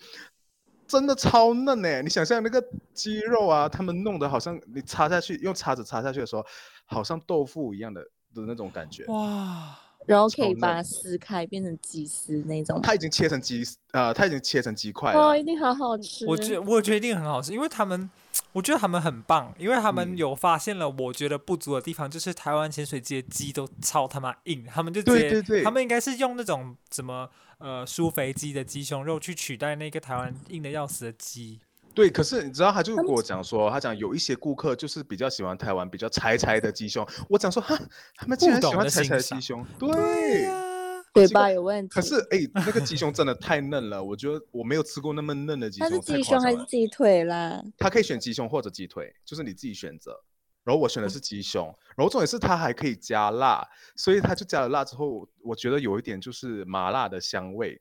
[0.86, 2.02] 真的超嫩哎！
[2.02, 6.44] 你想象那个鸡肉啊，他们弄得好像你插下去，用叉子插下去的时候，
[6.84, 8.02] 好像豆腐一样的
[8.34, 9.78] 的那种感觉哇。
[10.04, 12.80] 然后可以把它撕开变成鸡丝那种。
[12.82, 15.28] 它已经切成鸡呃，它已经切成鸡块了。
[15.28, 16.26] 哦，一定好好吃。
[16.26, 18.10] 我觉我觉得一定很好吃，因为他们。
[18.52, 31.60] 我觉得他们很棒，因为他们有发现了我觉得不足的地方，嗯、就是台湾潜水鸡的鸡都超他妈硬，他们就直接，对对对，他们应该是用那种什么呃舒肥鸡的鸡胸肉去取代那个台湾硬的要死的鸡。
[31.94, 37.78] 对，可是你知道，他就跟我讲说，他讲有一些顾客就是比较喜欢台湾比较柴柴的鸡胸，我讲说哈，
[38.16, 40.71] 他们竟然喜欢柴柴的鸡胸，对。
[41.14, 41.94] 嘴巴有问题。
[41.94, 45.88] 可是哎、欸，那个鸡 胸真的太嫩了，我觉得我没有吃过那么嫩的鸡胸。
[45.88, 47.62] 它是鸡胸还是鸡腿啦？
[47.76, 50.22] 它可以选鸡胸或者鸡腿，就是你自己选择。
[50.64, 57.80] 然后我选的是鸡胸，嗯、然后重点是它还可以加辣，所以它就加了辣之后，我觉得有一点就是麻辣的香味。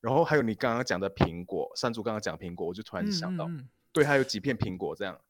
[0.00, 5.20] 然后还有你刚刚讲的苹果，山竹刚刚讲苹果，我就突然想到，嗯嗯对，还有几片苹果这样，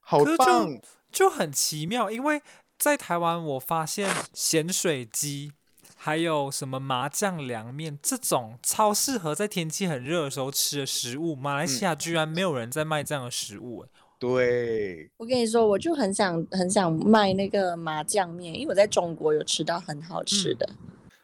[0.00, 2.10] 好棒，就，就很奇妙。
[2.10, 2.42] 因为
[2.76, 5.52] 在台湾，我发现咸水鸡。
[6.04, 13.86] 还有什么麻酱凉面这种超适合在天气很热的时候吃的食物，马来西亚居然没有人在卖这样的食物。
[14.18, 20.68] 对，我跟你说，我就很想很想卖那个麻酱面，因为我在中国有吃到很好吃的。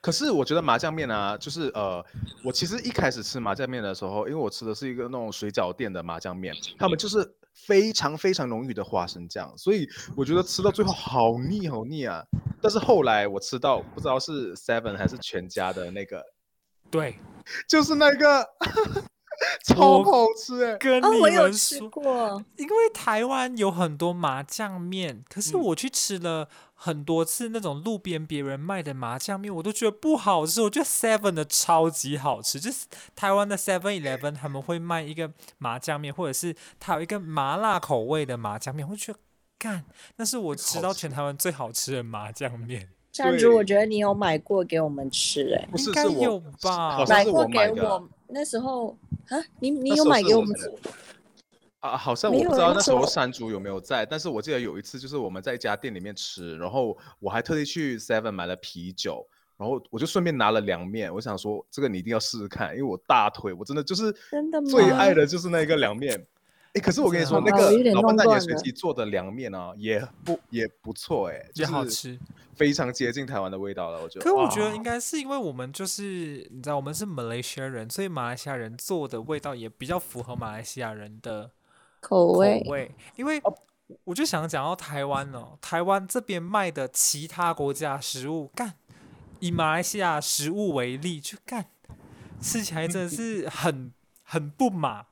[0.00, 2.04] 可是我觉得麻酱面啊，就是呃，
[2.44, 12.24] 我其实一开始吃麻酱面的时候，因为我吃的是一个那种水饺店的麻酱面，他们就是非常非常浓郁的花生酱，所以我觉得吃到最后好腻好腻啊。
[12.62, 16.24] 但是后来我吃到不知道是 Seven 还是全家的那个，
[16.90, 17.18] 对，
[17.68, 18.46] 就是那个。
[19.64, 20.76] 超好吃哎！
[20.78, 22.42] 跟你们吃过。
[22.56, 26.48] 因为台湾有很多麻酱面，可是我去吃了
[26.80, 30.62] 很多次那种路边别人卖的麻酱面，我都觉得不好吃。
[30.62, 32.86] 我觉得 Seven 的超级好吃，就是
[33.16, 39.18] 台湾的 Seven Eleven 他们会卖一个麻酱面，或者是它有一个麻辣口味的麻酱面，我觉得
[39.58, 39.84] 干，
[40.16, 42.88] 那是我吃到全台湾最好吃的麻酱面。
[43.12, 47.04] 山竹，我觉得你有买过给我们吃哎，应该有吧？
[47.08, 48.96] 买过给我那时候。
[49.28, 50.72] 啊，你你有买给我们吃？
[51.88, 66.26] 啊，好像我不知道那时候山竹有没有在，但是我记得有一次就是我们在一家店里面吃，然后我还特地去 Seven 买了啤酒，然后我就顺便拿了凉面，我想说这个你一定要试试看，因为我大腿我真的就是真的最爱的就是那个凉面。
[66.74, 72.16] 哎，可是我跟你说，那个老板大年随机做的凉面啊，也不也不错，哎，也好吃，
[72.54, 74.02] 非常接近台湾的味道了。
[74.02, 81.50] 我觉得，可我觉得应该是因为我们就是你知道，我们是马来西亚人，所以马来西亚人做的味道也比较符合马来西亚人的
[82.00, 82.62] 口味。
[82.64, 83.40] 口味，因为
[84.04, 88.74] 我就想讲到台湾哦，台湾这边卖的其他国家食物，干
[89.40, 91.66] 以马来西亚食物为例，就干
[92.40, 95.06] 吃起来真的是很很不马。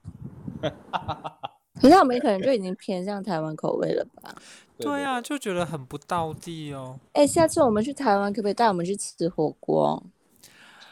[1.80, 4.34] 可是我们可能就已经偏向台湾口味了吧？
[4.78, 6.98] 对啊，就觉得很不道地哦。
[7.12, 10.02] 哎、欸，下次我们去台湾，可不可以带我们去吃火锅？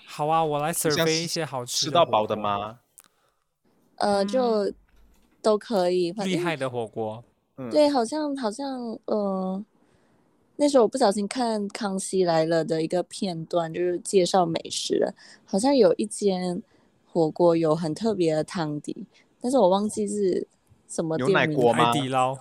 [0.07, 1.91] 好啊，我来 serve 一些好吃的。
[1.91, 2.81] 吃到饱的吗？
[3.97, 4.71] 呃，就
[5.45, 6.11] 都可以。
[6.25, 7.23] 厉害的火锅。
[7.57, 9.65] 嗯对，好像好像，呃，
[10.57, 16.61] 那时候我不小心看《康熙来了》的一个片段，就是介绍美食，好像有一间
[17.07, 19.07] 火锅有很特别的汤底，
[19.41, 20.49] 但是我忘记是。
[20.87, 21.35] 什么店名？
[21.35, 21.87] 牛奶锅吗？
[21.87, 22.37] 海底捞？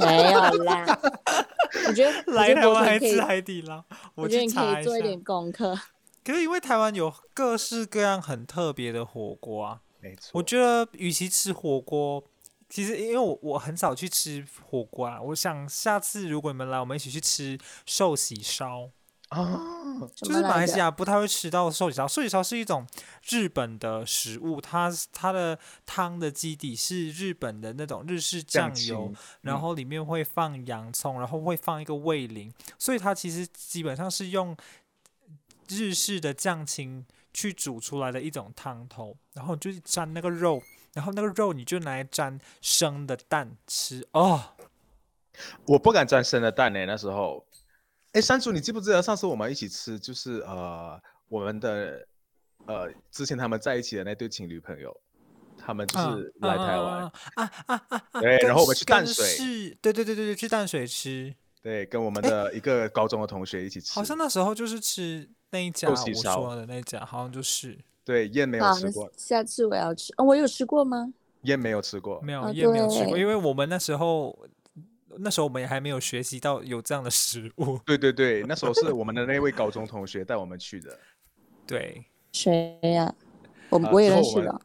[0.00, 0.98] 没有啦。
[1.88, 5.78] 我觉得来台湾还吃海底捞，我觉得你可以做一点功课。
[6.24, 10.30] 可是因为台湾有各式各样很特别的火锅啊，没错。
[10.34, 12.22] 我觉得与其吃火锅，
[12.68, 15.18] 其实因为我我很少去吃火锅啊。
[15.20, 18.90] 我想下次如果你们来，我们一起去吃寿喜烧。
[19.30, 19.40] 啊，
[20.14, 22.06] 就是马来西亚不太会吃到寿喜烧。
[22.06, 22.86] 寿喜烧是一种
[23.30, 34.56] 日本的食物，它它的汤的基底是日本的那种日式酱油，酱然后里面会放洋葱，然后会放一个味淋，所以它其实基本上是用
[35.68, 40.62] 日式的酱青去煮出来的一种汤头，然后就是沾那个肉，
[40.94, 44.42] 然后那个肉你就拿来沾生的蛋吃哦。
[45.66, 47.44] 我不敢沾生的蛋呢、欸，那时候。
[48.12, 52.06] 哎，山竹，你记不记得上次我们一起吃，就是呃，我们的
[52.64, 54.96] 呃，之前他们在一起的那对情侣朋友，
[55.58, 57.82] 他们就是来台湾啊啊啊！
[58.12, 63.94] 啊对，然后我们去淡水，对对对对对，去淡水吃，对，跟我们的一个高中的同学一起吃。
[63.94, 67.78] 好像那时候就是吃那一家我说的那家，好像就是。
[68.04, 70.12] 对，燕没有吃过，下次我要吃。
[70.18, 71.12] 哦，我有吃过吗？
[71.42, 74.38] 燕没有吃过，没有，燕没有吃过，因为我们那时候。
[75.16, 77.78] 那时候我们也还没有学习到有这样的食物。
[77.86, 80.98] 对对对，那时候是我们的那位高中同学带我们去的。
[81.64, 83.14] 对，谁呀？
[83.68, 84.60] 我们我也认识的。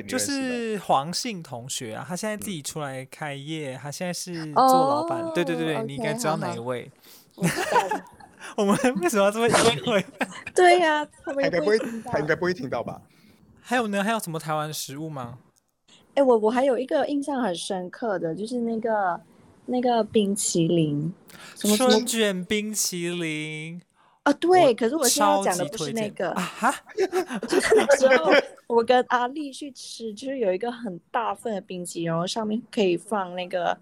[0.00, 5.24] 对，就是黄姓同学啊，他现在自己出来开业，他现在是做老板。
[5.34, 6.90] 对对对对，你应该知道哪一位？
[8.56, 10.04] 我们为什么要这么隐晦？
[10.54, 13.00] 对呀，他应该不会，他应该不会听到吧？
[13.60, 14.02] 还有呢？
[14.02, 15.38] 还有什么台湾食物吗？
[16.14, 19.20] 哎，我我还有一个印象很深刻的就是那个。
[19.66, 21.14] 那个冰淇淋，
[21.54, 23.80] 春卷冰淇淋
[24.24, 26.74] 啊，对，可是我现在要讲的不是那个啊哈，
[27.48, 28.30] 就是那时候
[28.68, 33.76] 我跟阿丽去吃，就是有一个很大份的冰淇淋，然后上面可以放那个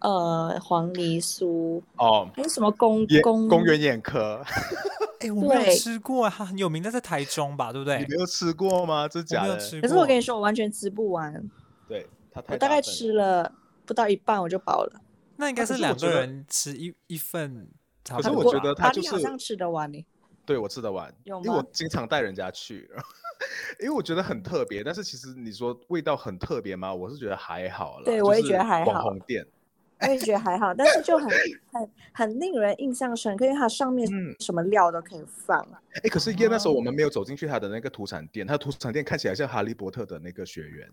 [0.00, 4.40] 呃黄梨酥哦，还有什么公公公园眼科，
[5.18, 7.98] 哎，我没有吃过，它很有名，的在台中吧，对不对？
[7.98, 9.08] 你没有吃过吗？
[9.08, 9.56] 这假的？
[9.80, 11.50] 可是我跟你说，我完全吃不完，
[11.88, 12.06] 对，
[12.46, 13.50] 我大概吃了
[13.84, 15.00] 不到一半我就饱了。
[15.34, 17.66] 那应该是两个人吃一一份，
[18.08, 20.04] 可是我觉得他就是好像吃得完你。
[20.44, 22.90] 对，我吃得完，因为我经常带人家去，
[23.80, 24.82] 因为我觉得很特别。
[24.82, 26.92] 但是其实你说味道很特别吗？
[26.92, 28.04] 我是觉得还好了。
[28.04, 28.90] 对，我也觉得还好。
[28.90, 29.46] 网红店，
[30.00, 31.28] 我也觉得还好，但是就很
[31.72, 34.08] 很很令人印象深刻，因为它上面
[34.40, 35.60] 什么料都可以放。
[36.02, 40.88] 哎，可是因为那时候我们没有走进去它的那个土产店，它的土产店看起来像哈利波特的那个学园。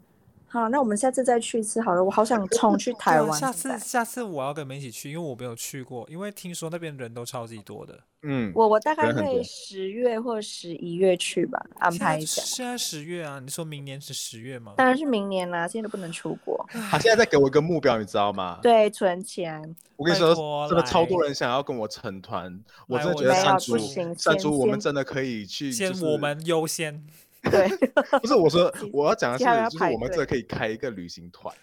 [0.51, 2.03] 好，那我们下次再去一次好了。
[2.03, 3.33] 我好想冲去台湾、啊。
[3.35, 7.99] 下次下次我要跟你们一起去，因为我没有去过，因为听说那边人都超级多的。
[8.23, 12.41] 嗯，我我大概会十月或十一月去吧，安排一下。
[12.41, 13.39] 现在十月啊？
[13.39, 14.73] 你说明年是十月吗？
[14.75, 16.65] 当然是明年啦，现在都不能出国。
[16.89, 18.59] 他现在在给我一个目标，你知道吗？
[18.61, 19.75] 对，存钱。
[19.95, 23.77] 我跟你说，真的超多人想要跟我成团，我真的觉得山猪，
[24.17, 27.05] 山猪，我们真的可以去，先我们优先。
[27.43, 27.69] 对，
[28.19, 31.55] 不是我说，我要讲的是，就是我们这可以开一个旅行团，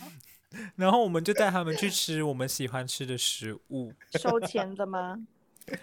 [0.76, 3.92] 然后我们就带他们去吃我们喜欢吃的食物。
[4.20, 5.18] 收钱的吗？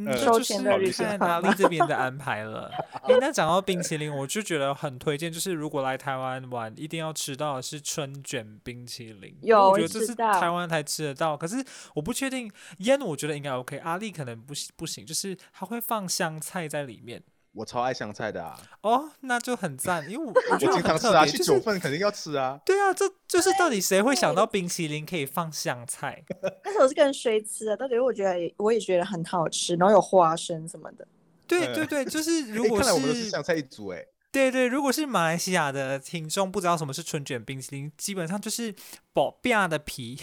[0.00, 1.18] 嗯，收钱的旅行团。
[1.18, 2.70] 哪里这边的安排了？
[3.02, 9.36] 哎、欸，那讲到冰淇淋，我就觉得很推荐，就是如果来台湾玩，一定要吃到的是春卷冰淇淋。
[9.42, 11.56] 有，我觉得这是台湾才吃得到，可是
[11.94, 17.20] 我不确定烟，我觉得应该 OK，阿丽可能不不行，就是它会放香菜在里面。
[17.58, 18.56] 我超爱香菜的啊！
[18.82, 22.56] 哦，那就很赞，因为我我经常吃啊，去九份肯定要吃啊。
[22.64, 26.24] 对啊，这就是到底谁会想到冰淇淋可以放香菜？
[26.62, 27.76] 但是我是跟谁吃的？
[27.76, 31.04] 到底我觉得我也觉得很好吃，然后有花生什么的。
[31.48, 34.06] 对对对，就是 如果是，看来我们都是香菜一族哎。
[34.30, 38.72] 对对，如果是马来西亚的听众不知道什么是春卷冰淇淋，基本上就是
[39.12, 40.20] 薄饼的皮，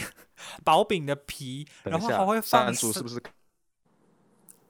[0.64, 2.74] 薄饼的皮，然后还会放。
[2.74, 3.22] 是不是？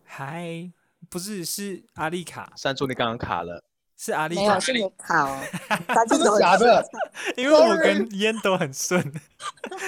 [0.03, 0.71] 嗨。
[1.09, 2.51] 不是，是阿丽卡。
[2.55, 3.63] 山猪，你刚刚卡了。
[3.97, 4.41] 是阿丽卡。
[4.41, 5.41] 没有，是你卡哦。
[6.09, 6.85] 真的假的？
[7.37, 9.01] 因为我跟烟都很顺。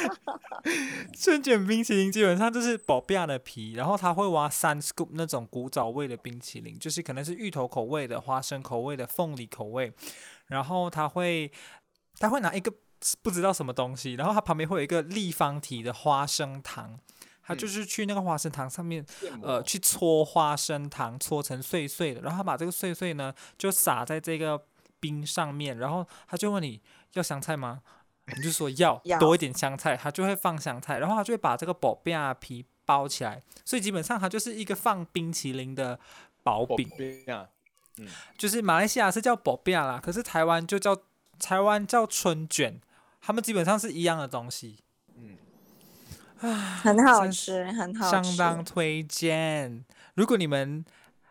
[1.14, 9.92] 春卷冰淇淋基本上就是薄饼的皮，然后他会挖三 scoop 那种古早味的冰淇淋，就是可能是芋头口味的、花生口味的、凤梨口味，
[10.48, 11.52] 然后他会
[12.18, 12.72] 他会拿一个
[13.22, 16.98] 不知道什么东西，然后他旁边会有一个立方体的花生糖。
[17.48, 19.06] 他就是去那个花生糖上面，
[19.42, 24.62] 呃，去搓花生糖，搓成碎碎的，然后他把这个碎碎呢，就撒在这个
[25.00, 26.82] 冰上面，然后他就问你
[27.14, 27.82] 要香菜吗？
[28.36, 35.98] 你就说 要，多一点香菜，他就会放香菜，然后他就会把这个薄饼皮包起来，所以基本上它就是一个放冰淇淋的
[36.44, 36.90] 薄饼，
[37.98, 38.08] 嗯，
[38.38, 40.98] 就是马来西亚是叫薄饼啦，可是台湾就叫
[41.40, 42.82] 台湾叫春卷，
[43.22, 44.80] 他们基本上是一样的东西。
[46.38, 49.84] 很好吃，很好吃，相当推荐。
[50.16, 50.84] 如果你们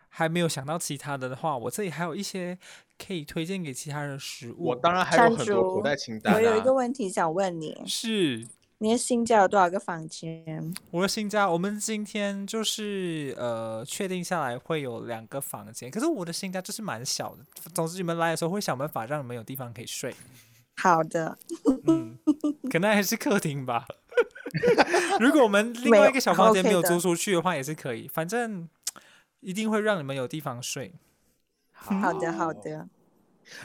[0.09, 2.57] 还没有想到其他的的话，我这里还有一些
[2.97, 4.69] 可以推荐给其他人的食物。
[4.69, 6.37] 我当然还有很多口袋清单啊。
[6.37, 8.47] 我有一个问题想问你，是
[8.79, 10.73] 你的新家有多少个房间？
[10.91, 17.43] 我的新家，我们今天就是呃确定下来会有两个房间，可是我的新家就是蛮小的。
[17.73, 20.15] 总之你们来的时候会想办法让你们有地方可以睡。
[20.77, 21.37] 好的，
[21.87, 22.17] 嗯，
[22.71, 23.87] 可能还是客厅吧。
[25.19, 28.07] 如果我们另外一个小房间没有租出去的话，也是可以。
[28.07, 28.67] 反正
[29.39, 30.93] 一定会让你们有地方睡。
[31.71, 32.87] 好的，好的。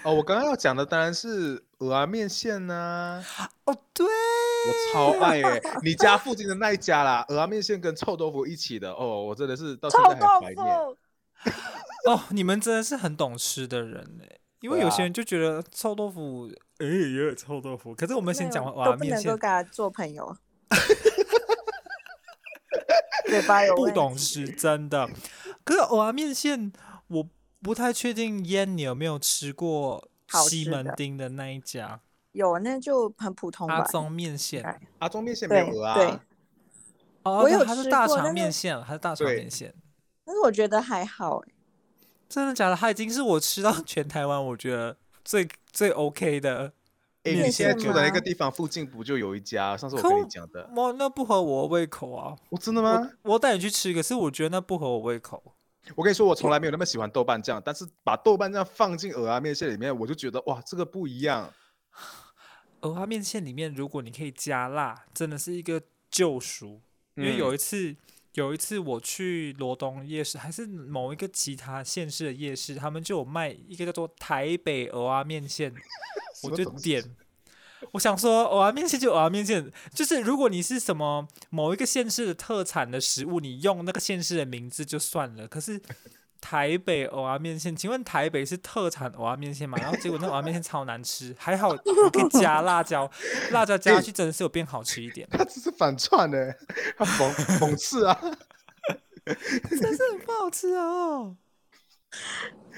[0.04, 3.24] 哦，我刚刚要讲的当然是蚵仔面线呢。
[3.64, 5.62] 哦，对，我超爱耶！
[5.82, 8.92] 你家附近的那一家啦，蚵仔面线跟臭豆腐一起的。
[8.92, 10.76] 哦，我真的是到现在还怀念。
[12.06, 14.38] 哦，你们真的是很懂吃的人哎。
[14.60, 17.92] 因为有些人就觉得臭豆腐，哎，也有臭豆腐。
[17.92, 20.36] 可是我们先讲完蚵仔面线，都不能够跟他做朋友。
[23.76, 25.08] 不懂是，真的。
[25.64, 26.72] 可是蚵仔面线，
[27.08, 27.28] 我
[27.62, 28.44] 不太确定。
[28.46, 32.00] 烟，你有没有吃过西门町的那一家？
[32.32, 33.68] 有，那就很普通。
[33.68, 35.94] 阿宗面线，阿宗面线没有啊。
[35.94, 36.18] 对，
[37.22, 39.72] 哦，它是大肠面线，它是大肠面线。
[40.24, 41.42] 但是我觉得还好。
[42.28, 42.76] 真的假的？
[42.76, 46.72] 它已经是我吃到全台湾我觉得最最 OK 的。
[47.24, 49.76] 哎，你现在住的那个地方附近不就有一家？
[49.76, 50.68] 上次我跟你讲的。
[50.74, 52.36] 哇，那不合我胃口啊！
[52.50, 53.10] 我真的吗？
[53.22, 55.54] 我带你去吃，可是我觉得那不合我胃口。
[55.94, 61.52] 我跟你说，我从来没有那么喜欢豆瓣酱，但是把豆瓣酱放进蚵仔面线里面，我就觉得哇，这个不一样。
[62.80, 66.80] 蚵仔面线里面，如果你可以加辣，真的是一个救赎。
[67.14, 67.96] 因为有一次，嗯、
[68.34, 75.74] 有一次我去罗东夜市，还是某一个其他县市的夜市，他们就有卖一个叫做台北蚵仔面线。
[76.42, 77.04] 我就点，
[77.92, 85.46] 我想说，蚵仔面线就蚵仔面线，就是如果你是什么某一个县市的特产的食物，你用那个县市的名字就算了。
[85.46, 85.80] 可是
[86.42, 89.78] 台北蚵仔面线，请问台北是特产蚵仔面线吗？
[89.80, 91.76] 然后结果那蚵仔面线超难吃，还好我
[92.10, 93.08] 可以 加辣椒，
[93.52, 95.26] 辣椒加下去真的是有变好吃一点。
[95.30, 96.36] 他只是反串呢，
[96.98, 98.18] 他讽讽刺啊，
[99.24, 101.36] 真是很不好吃哦。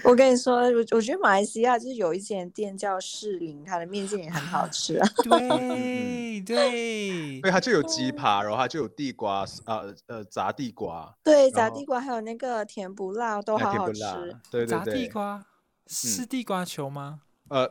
[0.02, 5.08] 我跟你说，我我觉得马来西亚就是有一间店叫士林，它的面线也很好吃啊。
[5.24, 11.16] 对对，对，它就有鸡扒，然后它就有地瓜，呃呃炸地瓜。
[11.22, 14.02] 对，炸地瓜还有那个甜不辣都好好吃。
[14.50, 15.46] 对对对，炸地瓜
[15.86, 17.22] 是地瓜球吗？
[17.48, 17.70] 呃，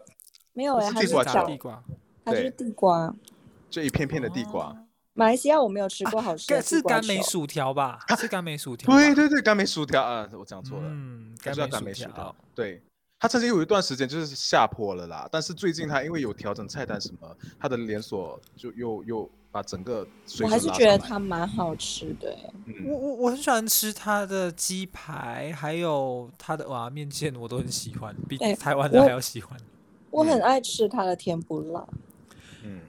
[0.53, 1.83] 没有哎、欸，它是是地瓜地瓜，
[2.25, 3.15] 它就是地瓜。
[3.69, 4.69] 就一片片的地瓜。
[4.69, 4.82] 哦
[5.13, 7.99] 马来西亚我没有吃过好吃的干是甘梅薯条吧？
[8.17, 8.95] 是甘梅薯条吧。
[8.97, 12.35] 对对对，甘梅薯条啊，我讲错了，嗯，甘梅梅薯薯条。
[12.55, 12.81] 对，
[13.19, 22.53] 它曾经有一段时间就是下坡了啦，但是最近它因为有调整菜单什么，它的连锁就又又把整个水我还是觉得它蛮好吃的、欸。
[22.55, 29.55] 我嗯，我我很喜欢吃它的鸡排，还有它的瓦面线，我都很喜欢，比哎台湾的我还要喜欢。
[30.09, 31.87] 我很爱吃它的甜不辣，
[32.63, 32.81] 嗯，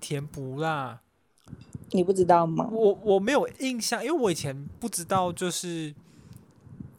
[0.00, 1.00] 甜不辣，
[1.92, 2.68] 你不知道吗？
[2.72, 5.94] 我我没有印象，因为我以前不知道就是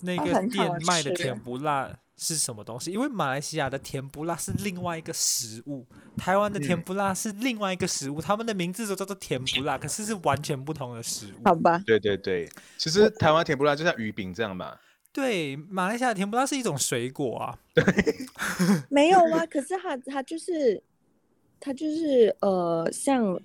[0.02, 5.86] 那个店卖的甜不辣是什么东西，因为马来西亚的甜不辣是另外一个食物，
[6.18, 11.42] 台湾的甜嗯不辣是另外一个食物，他们的名字都叫做甜不辣，可是是完全不同的食物。
[11.46, 14.78] 好吧，对对对，其实台湾甜不辣就像鱼饼这样嘛。
[15.14, 17.58] 对，马来西亚甜不辣是一种水果啊。
[17.74, 17.84] 对
[18.90, 19.46] 没有啊。
[19.46, 20.82] 可是它它就是
[21.60, 23.38] 它就是呃，像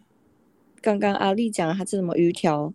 [0.86, 2.72] 刚刚阿丽讲的，它是什么鱼条？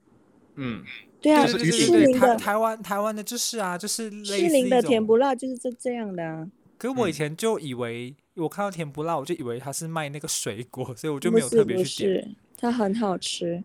[0.56, 0.84] 嗯，
[1.22, 6.46] 对啊，就是的台湾台湾的就是啊，就是类士林的甜不辣就是这这样的啊。
[6.78, 12.22] 可是我以嗯前就以为，我看到甜不辣，我就以为它是卖那个水果，所以我就没有特别去点。
[12.22, 13.64] 是，它很好吃。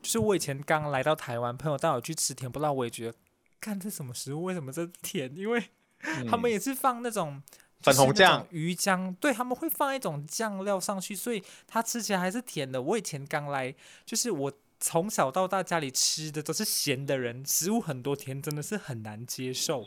[0.00, 3.14] 就是我以前刚来到台湾，朋友带我去吃甜不辣，我也觉得，
[3.60, 5.34] 看这什么食物，为什么这甜？
[5.36, 5.60] 因为
[6.30, 7.42] 他们嗯也是放那种
[7.80, 12.82] 粉红酱鱼浆，对，他们会放一种酱料上去，所以它吃起来还是甜的。
[12.82, 13.74] 我以前刚来，
[14.04, 19.84] 就是我从小到大家里吃的都是咸的人，食物很多甜，真的是很难接受。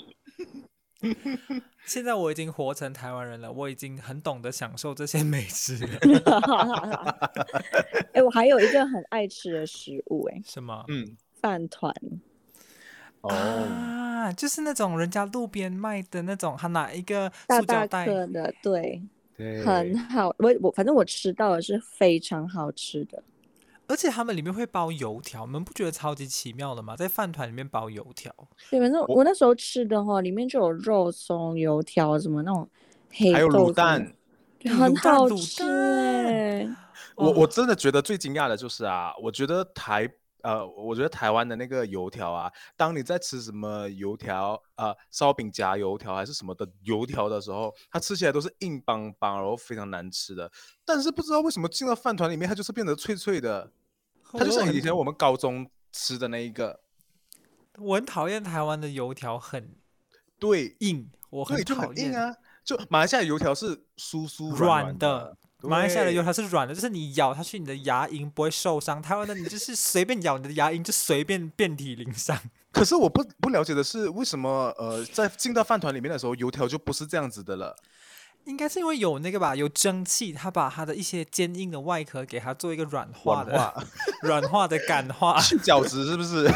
[1.85, 5.99] 现在我已经活成台湾人了，我已经很懂得享受这些美食了。
[8.13, 10.83] 哎、我还有一个很爱吃的食物、哎，什么？
[10.87, 11.93] 嗯，饭团。
[13.21, 19.01] 哦，啊，就是那种人家路边卖的那种，他拿一个大大塑胶袋，颗的，对，
[19.37, 20.33] 对，很好。
[20.39, 23.21] 我我反正我吃到的是非常好吃的。
[23.87, 26.95] 而且他们里面会包油条，你们不觉得超级奇妙的吗？
[26.95, 28.31] 在饭团里面包油条，
[28.69, 32.69] 对，反正我那时候吃的话，里面就有肉松、油条什么那种
[33.11, 34.13] 黑还有卤蛋。
[34.63, 36.63] 很好吃蛋哎。
[37.15, 40.09] 哦我我真的觉得最惊讶的就是啊，我觉得台
[40.41, 50.51] 呃，我觉得台湾的那个油条啊，当你在吃什么油条呃烧饼夹油条还是什么的油条的时候，它吃起来都是硬邦邦，然后非常难吃的。
[50.85, 53.71] 但是不知道为什么进到饭团里面，它就是变得脆脆的，
[54.31, 56.79] 它就像以前我们高中吃的那一个，
[57.77, 59.75] 我很讨厌台湾的油条很
[60.39, 62.13] 对，硬，我很讨厌。
[62.13, 62.35] 啊。
[62.63, 69.01] 就马来西亚油条是酥酥软软的的，马来西亚的油对条是软的，就是你咬下去，你的牙龈不会受伤。
[69.01, 72.37] 台湾的你就是随便咬，你的牙龈就随便遍体鳞伤。
[72.71, 77.75] 可是我不不了解的是，为什么呃，在进到饭团里面的时候，油条就不是这样子的了？
[78.45, 83.83] 应该是因为有那个吧，有蒸汽，它把它的一些坚硬的外壳给它做一个软化的、软化
[84.23, 85.39] 软化的感化。
[85.41, 86.47] 去角质是不是？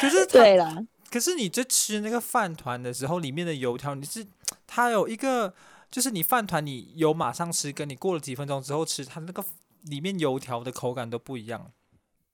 [0.00, 4.24] 可是它对了，可是你在吃那个饭团的时候，里面的油条，你是
[4.66, 5.52] 它有一个，
[5.90, 9.44] 就是你饭团你有马上吃，跟你过了几分钟之后吃，它那个
[9.82, 11.70] 里面油条的口感都不一样。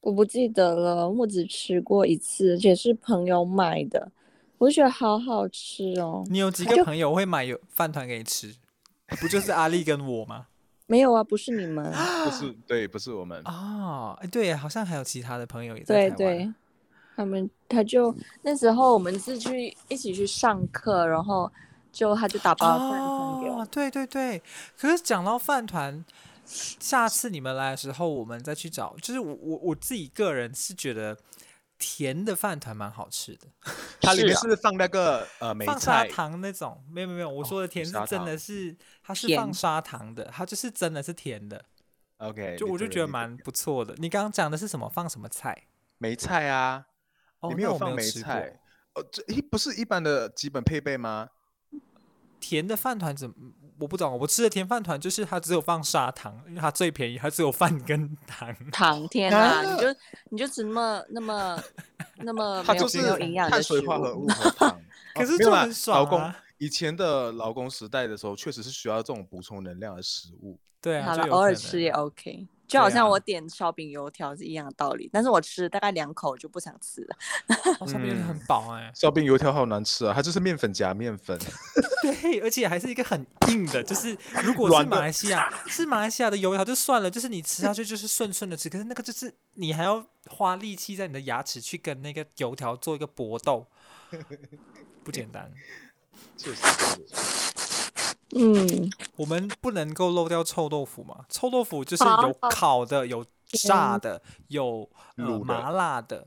[0.00, 4.12] 我不记得了，我只吃过一次，而且是朋友买的，
[4.58, 6.24] 我觉得好好吃哦。
[6.28, 8.54] 你有几个朋友会买油饭团给你吃？
[9.20, 10.46] 不就是阿丽跟我吗？
[10.86, 11.90] 没有啊，不是你们，
[12.24, 13.40] 不是，对，不是我们。
[13.44, 16.16] 啊，哎，对，好像还有其他的朋友也在台湾。
[16.18, 16.52] 对对，
[17.16, 21.50] 他们他就那时候我们是去一起去上课，然后
[21.94, 24.42] 就他就打包饭团给我哦，对对对。
[24.76, 26.04] 可是讲到饭团，
[26.44, 28.96] 下次你们来的时候，我们再去找。
[29.00, 31.16] 就是我我我自己个人是觉得
[31.78, 33.46] 甜的饭团蛮好吃的，
[34.00, 36.82] 它里面是放那个呃梅放砂菜，糖那种。
[36.90, 41.64] 没有没有没有，我说的甜是真的是，它是放砂糖的，它就是真的是甜的。
[42.18, 43.94] OK，就我就觉得蛮不错的。
[43.98, 44.88] 你刚刚讲的是什么？
[44.88, 45.66] 放什么菜？
[45.98, 46.86] 梅菜啊，
[47.40, 48.40] 哦，里面有放梅菜
[48.94, 49.02] 过。。
[49.02, 51.28] 哦，这一不是一般的基本配备吗？
[52.46, 53.34] 甜的饭团怎么？
[53.80, 58.54] 我不懂，我吃的甜饭团就是它只有放砂糖，因为它最便宜，它只有饭跟糖。
[58.70, 59.86] 糖，天哪，你就
[60.30, 61.62] 你就只那么那么
[62.18, 64.28] 那么没有它就是没有营养碳水化合物物。
[64.28, 64.80] 和糖。
[65.16, 70.58] 可是哦没有啦就很爽啊以前的劳工时代的时候，确实是需要这种补充能量的食物。
[70.80, 77.16] 对啊，好了，就偶尔吃也 OK，就好像我点烧饼油条是一样的道理，但是我吃大概两口就不想吃了。
[77.80, 81.38] 哦，上面嗯很饱哎、烧饼油条好难吃啊，它就是面粉夹面粉。
[82.02, 93.66] 对，而且还是一个很硬的，就是如果是马来西亚，是马来西亚的油条就算了，就是你吃下去就是顺顺的吃，可是那个就是你还要花力气在你的牙齿去跟那个油条做一个搏斗，
[95.02, 95.50] 不简单。
[96.36, 97.63] 确实是。
[98.34, 101.24] 嗯， 我们不能够漏掉臭豆腐嘛？
[101.28, 106.26] 臭豆腐就是有烤的，有炸的，有呃麻辣的，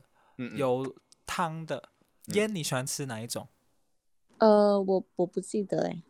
[0.56, 0.94] 有
[1.26, 1.90] 汤的。
[2.34, 3.48] 烟，你喜欢吃哪一种？
[4.38, 6.02] 呃，我我不记得哎，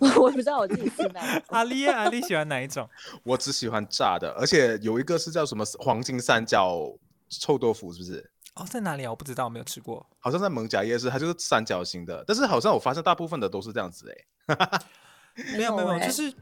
[0.20, 1.42] 我不知道我自己吃哪一种。
[1.48, 2.88] 阿丽阿丽喜欢哪一种？
[3.24, 6.92] 我只喜欢炸的，而且有一个是叫什么黄金三角
[7.28, 8.30] 臭豆腐，是不是？
[8.54, 9.10] 哦，在哪里啊？
[9.10, 10.06] 我不知道，我没有吃过。
[10.20, 14.14] 好像在艋舺夜市，它就是三角形的，但是好像我发现大部分的都是这样子哎。
[15.56, 16.32] 没有没有，就是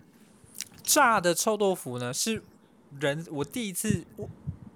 [0.83, 2.43] 炸的臭豆腐呢，是
[3.01, 4.29] 人我第一次我。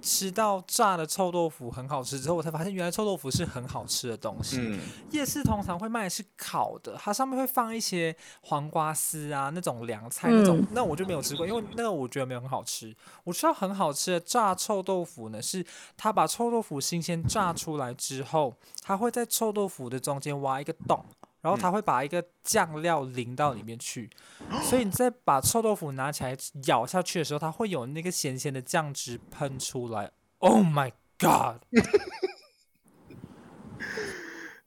[0.03, 4.59] 吃到炸的臭豆腐很好吃之后，我才发现原来臭豆腐是很好吃的东西。
[4.61, 4.79] 嗯、
[5.11, 12.95] 夜市通常会卖的是烤的，它上面会放一些黄瓜丝啊，那种凉菜那种，嗯、那我就没有吃过，因为那个我觉得没有很好吃。
[13.25, 15.67] 我吃到很好吃的炸臭豆腐呢，是
[15.97, 21.05] 它把臭豆腐新鲜炸出来之后，它会在臭豆腐的中间挖一个洞。
[21.47, 24.11] 然后它会把一个酱料淋到里面去，
[24.69, 30.11] 所以你再把臭豆腐拿起来咬下去的时候，它会有那个咸咸的酱汁喷出来。
[30.39, 30.91] Oh my
[31.21, 31.63] god！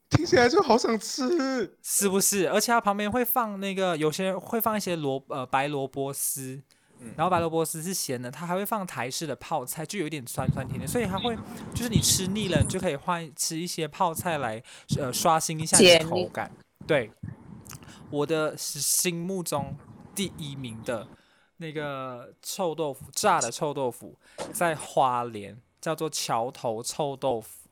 [0.08, 2.48] 听起来就好想吃，是不是？
[2.48, 6.62] 而且它旁边会放那个，有些人会放一些萝呃白萝卜丝，
[7.14, 11.36] 然后白萝卜丝是咸的，它还会放台式的泡菜，就有一点酸酸甜甜，所以它会
[11.74, 14.62] 就是你吃腻了，你就可以换吃一些泡菜来
[14.98, 16.50] 呃刷新一下你的口感。
[16.90, 17.08] 对，
[18.10, 19.76] 我的心目中
[20.12, 21.06] 第一名的
[21.58, 24.18] 那个臭豆腐，炸的臭豆腐，
[24.52, 27.68] 在花莲叫做桥头臭豆腐。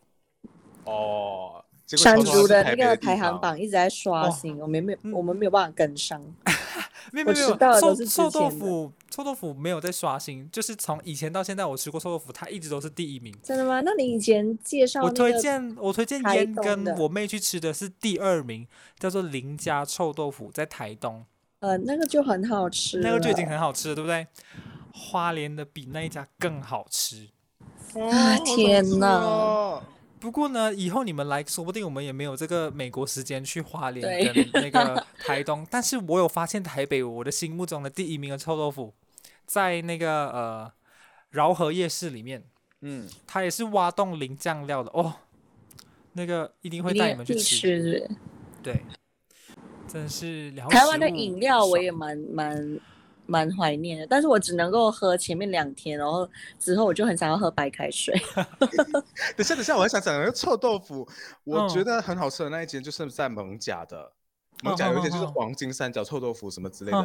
[0.85, 1.65] 哦，
[1.97, 6.23] 山竹的那个排行榜一直在刷新，哦、我们没有，我们没有办法跟上。
[7.11, 13.35] 没有没有，臭臭豆腐，臭豆腐没有在刷新，就是从以前到现在，我吃过臭豆腐，它一直都是第一名。
[13.43, 13.81] 真的吗？
[13.83, 18.67] 那你以前介绍我推荐我推荐烟跟我妹去吃的是第二名，
[18.99, 21.25] 叫做林家臭豆腐，在台东。
[21.61, 24.27] 呃，那个就很好吃，那个就已经很好吃了，对不对？
[24.93, 27.31] 花莲的比那一家更好吃。
[27.95, 29.83] 啊天哪！
[30.21, 35.67] 不过呢，以后你们来说不定我们也没有这个美国时间去花莲跟 那个台东。
[35.71, 38.95] 但是我有发现台北，我的心目中的第一名的臭豆腐，
[39.47, 40.73] 在那个呃
[41.31, 42.45] 饶河夜市里面，
[42.81, 45.15] 嗯，它也是挖洞淋酱料的哦。
[46.13, 48.09] 那个一定会带你们去吃，
[48.63, 48.83] 对，
[49.87, 50.69] 真是了。
[50.69, 52.81] 台湾的饮料我也蛮蛮。
[53.29, 56.27] 蛮怀念的，但是我只能够喝前面两天，然后
[56.59, 58.19] 之后我就很想要喝白开水。
[59.37, 61.07] 等下，等下，我还想讲那个臭豆腐，
[61.45, 64.13] 我觉得很好吃的那一间就是在艋舺的，
[64.63, 66.99] 艋舺有一间就是黄金三角臭豆腐什么之类的，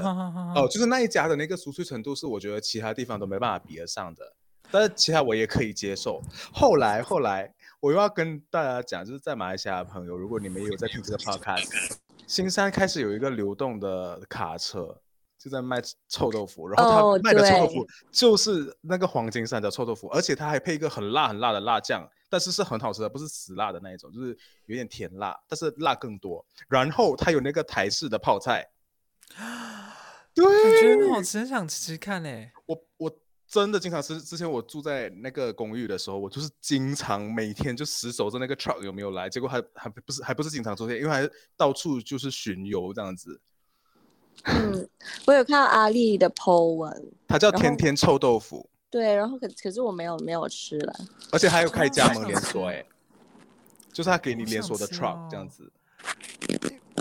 [0.56, 4.34] 哦，就是那一家的那个酥脆程度是我觉得其他地方都没办法比得上的，
[4.72, 6.22] 但是其他我也可以接受。
[6.54, 14.98] 后来，后来我又要跟大家讲，就是在马来西亚的朋友，如果你们有在听这个 podcast，新山开始有一个流动的卡车。
[15.44, 24.30] 就在卖臭豆腐，然后他卖的臭豆腐就是那个黄金山的臭豆腐，而且他还配一个很辣很辣的辣酱，但是是很好吃的，不是死辣的那一种，就是
[24.68, 26.46] 有点甜辣，但是辣更多。
[26.70, 28.66] 然后他有那个台式的泡菜，
[30.34, 32.30] 对，我觉得很好吃，很想吃吃看呢。
[32.66, 43.42] 我我真的经常吃，之前我住在那个公寓的时候，我就是经常每天就死守着那个 truck 有没有来，结果还还不是还不是经常出现，因为还到处就是巡游这样子。
[44.46, 44.90] 嗯，
[45.26, 48.70] 我有看到阿丽的 po 文，它叫天天臭豆腐。
[48.90, 50.94] 对，然后可可是我没有没有吃了，
[51.32, 52.86] 而且还有开加盟连锁哎，
[53.92, 55.72] 就是他给你连锁的 truck 这样子。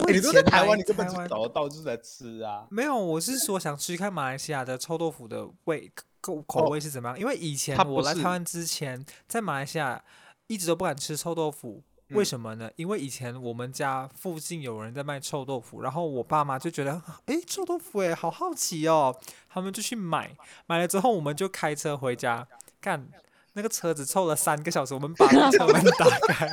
[0.07, 2.67] 欸、你都在台湾，你根本就找得到，就是在吃啊。
[2.71, 10.03] 没有，我是说想吃看马来西亚的臭豆腐的味口口味是怎么样，哦、因为以前我来台湾之前，在马来西亚
[10.47, 11.83] 一直都不敢吃臭豆腐。
[12.15, 12.71] 为什么呢？
[12.77, 19.17] 因为以前我们家附近有人在卖臭豆腐，然后我爸妈就觉得，哎，臭豆腐，哎，好好奇哦，
[19.49, 20.37] 他们就去买，
[20.67, 22.47] 买了之后我们就开车回家
[22.81, 23.09] 干。
[23.55, 26.49] 那个车子臭了三个小时，我们把那车门打开，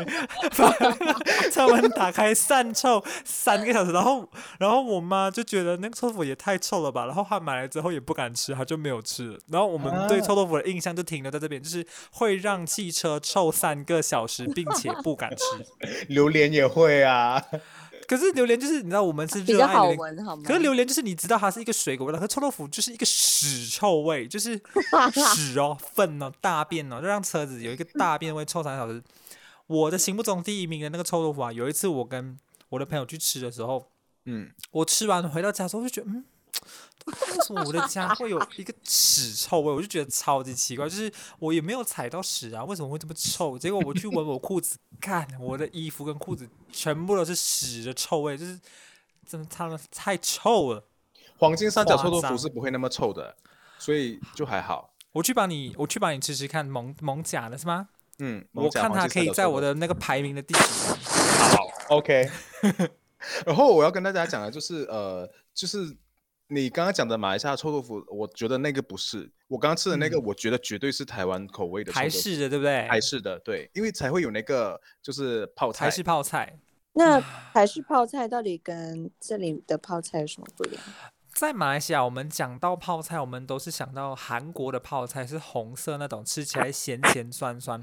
[0.57, 4.29] 把车门打开散臭三个小时，然后，
[4.59, 9.39] 然后我妈就觉得那个臭豆腐也太臭了吧，然后她买来之后也不敢吃，她就没有吃。
[9.47, 15.43] 然后我们对臭豆腐的印象就停留在这边，就是会让汽车臭三个小时，并且不敢吃。
[16.09, 17.43] 榴莲也会啊。
[18.09, 20.41] 可是榴莲就是你知道我们是热爱榴莲好吗？
[20.43, 24.59] 可是榴莲就是你知道它是一个水果味道，可臭豆腐就是一个屎臭味，就是
[25.35, 29.03] 屎哦、粪哦、大便哦，就让车子有一个大便味臭三个小时。
[29.67, 32.35] 我的心目中第一名的那个臭豆腐啊，有一次我跟
[32.69, 33.91] 我的朋友去吃的时候，
[34.25, 36.25] 嗯，我吃完回到家之后就觉得嗯。
[37.05, 37.13] 为
[37.45, 39.71] 什么我的家会有一个屎臭味？
[39.71, 43.57] 我就觉得超级奇怪，就是我也没有踩到屎啊，为什么会这么臭？
[43.57, 48.59] 结果我去闻我裤子，看我的衣服跟裤子全部都是屎的臭味，就是
[49.27, 50.85] 真的他们太臭了。
[51.37, 53.35] 黄金三角臭豆腐是不会那么臭的，
[53.79, 54.93] 所以就还好。
[55.13, 57.89] 我去帮你，我去帮你吃吃看蒙蒙甲的是吗？
[58.19, 60.59] 嗯，我看他可以在我的那个排名的第几。
[60.59, 62.29] 好，OK。
[63.45, 65.95] 然后我要跟大家讲的就是，呃，就是
[66.51, 69.31] 你刚刚讲的马来西亚臭豆腐，我觉得那个不是。
[69.47, 71.91] 我刚刚吃的那个，我觉得绝对是台湾口味的。
[71.91, 72.87] 台式的，对不对？
[72.87, 75.85] 台式的，对，因为才会有那个就是泡菜。
[75.85, 76.59] 台式泡菜。
[76.93, 77.21] 那
[77.53, 80.83] 台式泡菜到底跟这里的泡菜有什么不一样？
[81.35, 87.81] 在马来西亚，我们讲到泡菜，我们都是想到韩国的泡菜是红色那种，吃起来咸咸酸酸。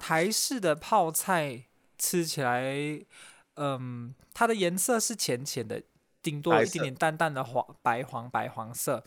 [0.00, 1.66] 台式的泡菜
[1.96, 2.74] 吃起来，
[3.54, 5.82] 嗯，它的颜色是浅浅的，
[6.22, 9.04] 顶多一点点淡淡的黄白黄白黄色。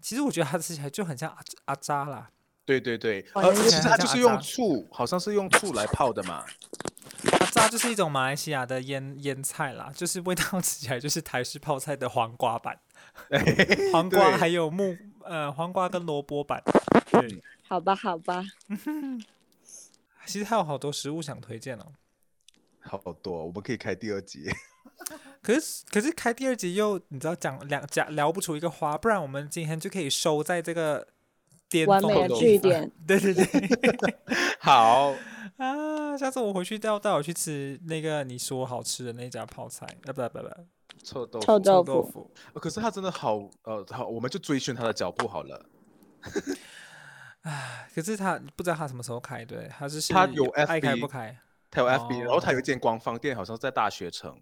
[0.00, 2.30] 其实我觉得它吃起来就很像阿阿扎啦。
[2.64, 6.44] 对对对，而且它就是用醋，好像是用醋来泡的嘛。
[7.40, 12.80] 阿扎就是一种马来西亚的腌腌菜啦，就是味道 吃起来就是台式泡菜的黄瓜版。
[13.92, 16.62] 黄瓜还有木呃黄瓜跟萝卜版，
[17.10, 18.42] 对，好吧好吧，
[20.24, 21.92] 其实还有好多食物想推荐哦，
[22.80, 24.48] 好多，我们可以开第二集，
[25.42, 31.06] 可是可是开第二集又你知道讲两讲聊不出一个花，不然我们今天就可以收在这个
[31.68, 34.16] 巅峰完美的句点，对 对对，
[34.60, 35.14] 好
[35.56, 40.48] 啊，下次我回去要带我去吃那个你说好吃的那家泡菜，啊不不不。
[41.02, 42.30] 臭豆腐，臭豆腐，豆腐
[42.60, 45.66] 可是他真的好，呃，好，我们就追寻他的脚步好了。
[47.40, 51.36] 唉，可是他不知道他什么时候开，对，他是他有 FB 爱开不开，
[51.70, 54.38] 他有 FB，、哦、然后他有一间官方店，好像在大学城。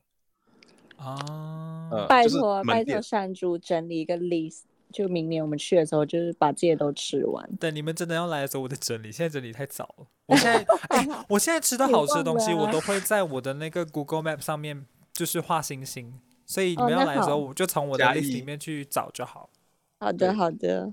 [1.01, 4.61] 哦，呃、拜托拜托山猪整理一个 list，
[4.93, 7.49] 就明年我们去的时候，就是把这些都吃完。
[7.59, 10.07] 等你们真的要来的时候，我再整理，现在整理太早了。
[10.27, 16.21] 我现在， 哎，我现在吃到好吃的东西，我都会在我的那个 Google Map 上面，就是画星星。
[16.47, 19.49] 所以你们要来的时候，我就从我的 list 里面去找就好。
[20.01, 20.93] 好的，好的。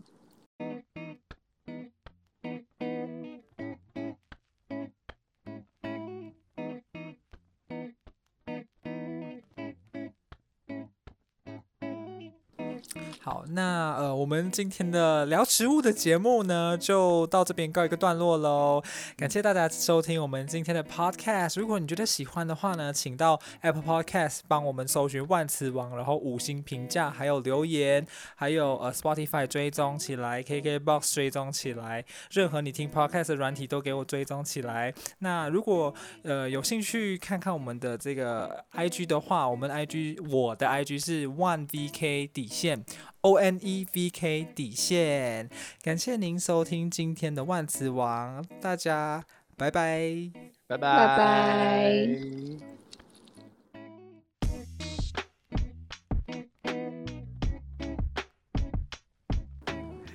[13.28, 18.82] 好，那呃，我们今天的聊食物的节目呢，就到这边告一个段落喽。
[19.18, 21.60] 感谢大家收听我们今天的 podcast。
[21.60, 34.94] 如果你觉得喜欢的话呢，请到 Apple Podcast 帮我们搜寻万磁王，然后五星评价，还有留言，还有呃 Spotify 追踪起来，KKBox 追踪起来，任何你听 podcast 的软体都给我追踪起来。
[35.20, 42.86] 那如果呃有兴趣看看我们的这个 IG 的话，我们 IG 我的 IG 是 OneVK 底线。
[43.28, 45.50] O N E V K 底线，
[45.84, 49.22] 感谢您收听今天的万磁王，大家
[49.58, 50.32] 拜拜，
[50.66, 52.08] 拜拜拜拜。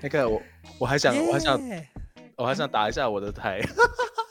[0.01, 0.43] 那个我
[0.79, 1.61] 我还想.我还想
[2.37, 3.61] 我还想打一下我的台。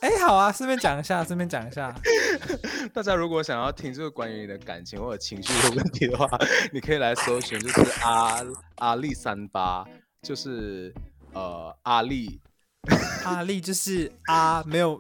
[0.01, 1.93] 哎、欸，好啊，顺便讲一下，顺便讲一下。
[2.91, 6.27] 大家如果想要听这个关于你的感情或者情绪的问题的话，
[6.73, 8.43] 你可以来搜寻，就是阿
[8.77, 9.85] 阿力三八，
[10.23, 10.91] 就是
[11.33, 12.41] 呃阿力，
[13.25, 14.99] 阿力就是阿没有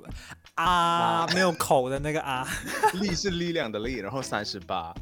[0.53, 2.47] 阿 没有口的那个阿，
[2.93, 4.93] 力是力量的力，然后三十八。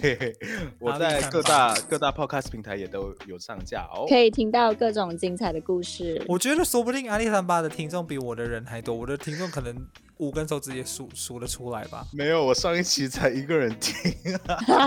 [0.00, 0.36] 嘿嘿，
[0.78, 6.22] 我在各大各大 podcast 平台也都有上架哦，可以听到各种精彩的故事。
[6.28, 9.74] 我觉得说不定阿里山巴的听众比我的人还多，我的听众可能
[10.18, 12.06] 五根手指也数数得出来吧。
[12.12, 13.94] 没有，我上一期才一个人听，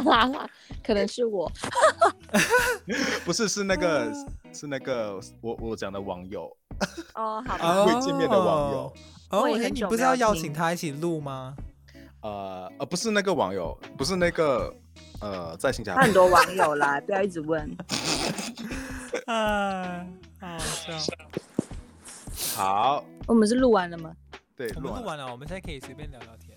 [0.84, 1.51] 可能是我，
[3.26, 4.12] 不是，是那个
[4.54, 6.49] 是那个我我讲的网友
[7.16, 8.93] 哦，好，未见面的网友。
[9.32, 11.56] 哦，你不是要邀请他一起录吗？
[12.22, 14.74] 呃呃，不是那个网友，不是那个。
[15.19, 17.69] 呃，在新加坡很多网友啦， 不要一直问。
[19.27, 20.05] 啊，
[20.39, 20.93] 好笑。
[22.55, 24.13] 好，我们是录完了吗？
[24.55, 26.53] 对，我们录完了，我们现在可以随便聊聊天。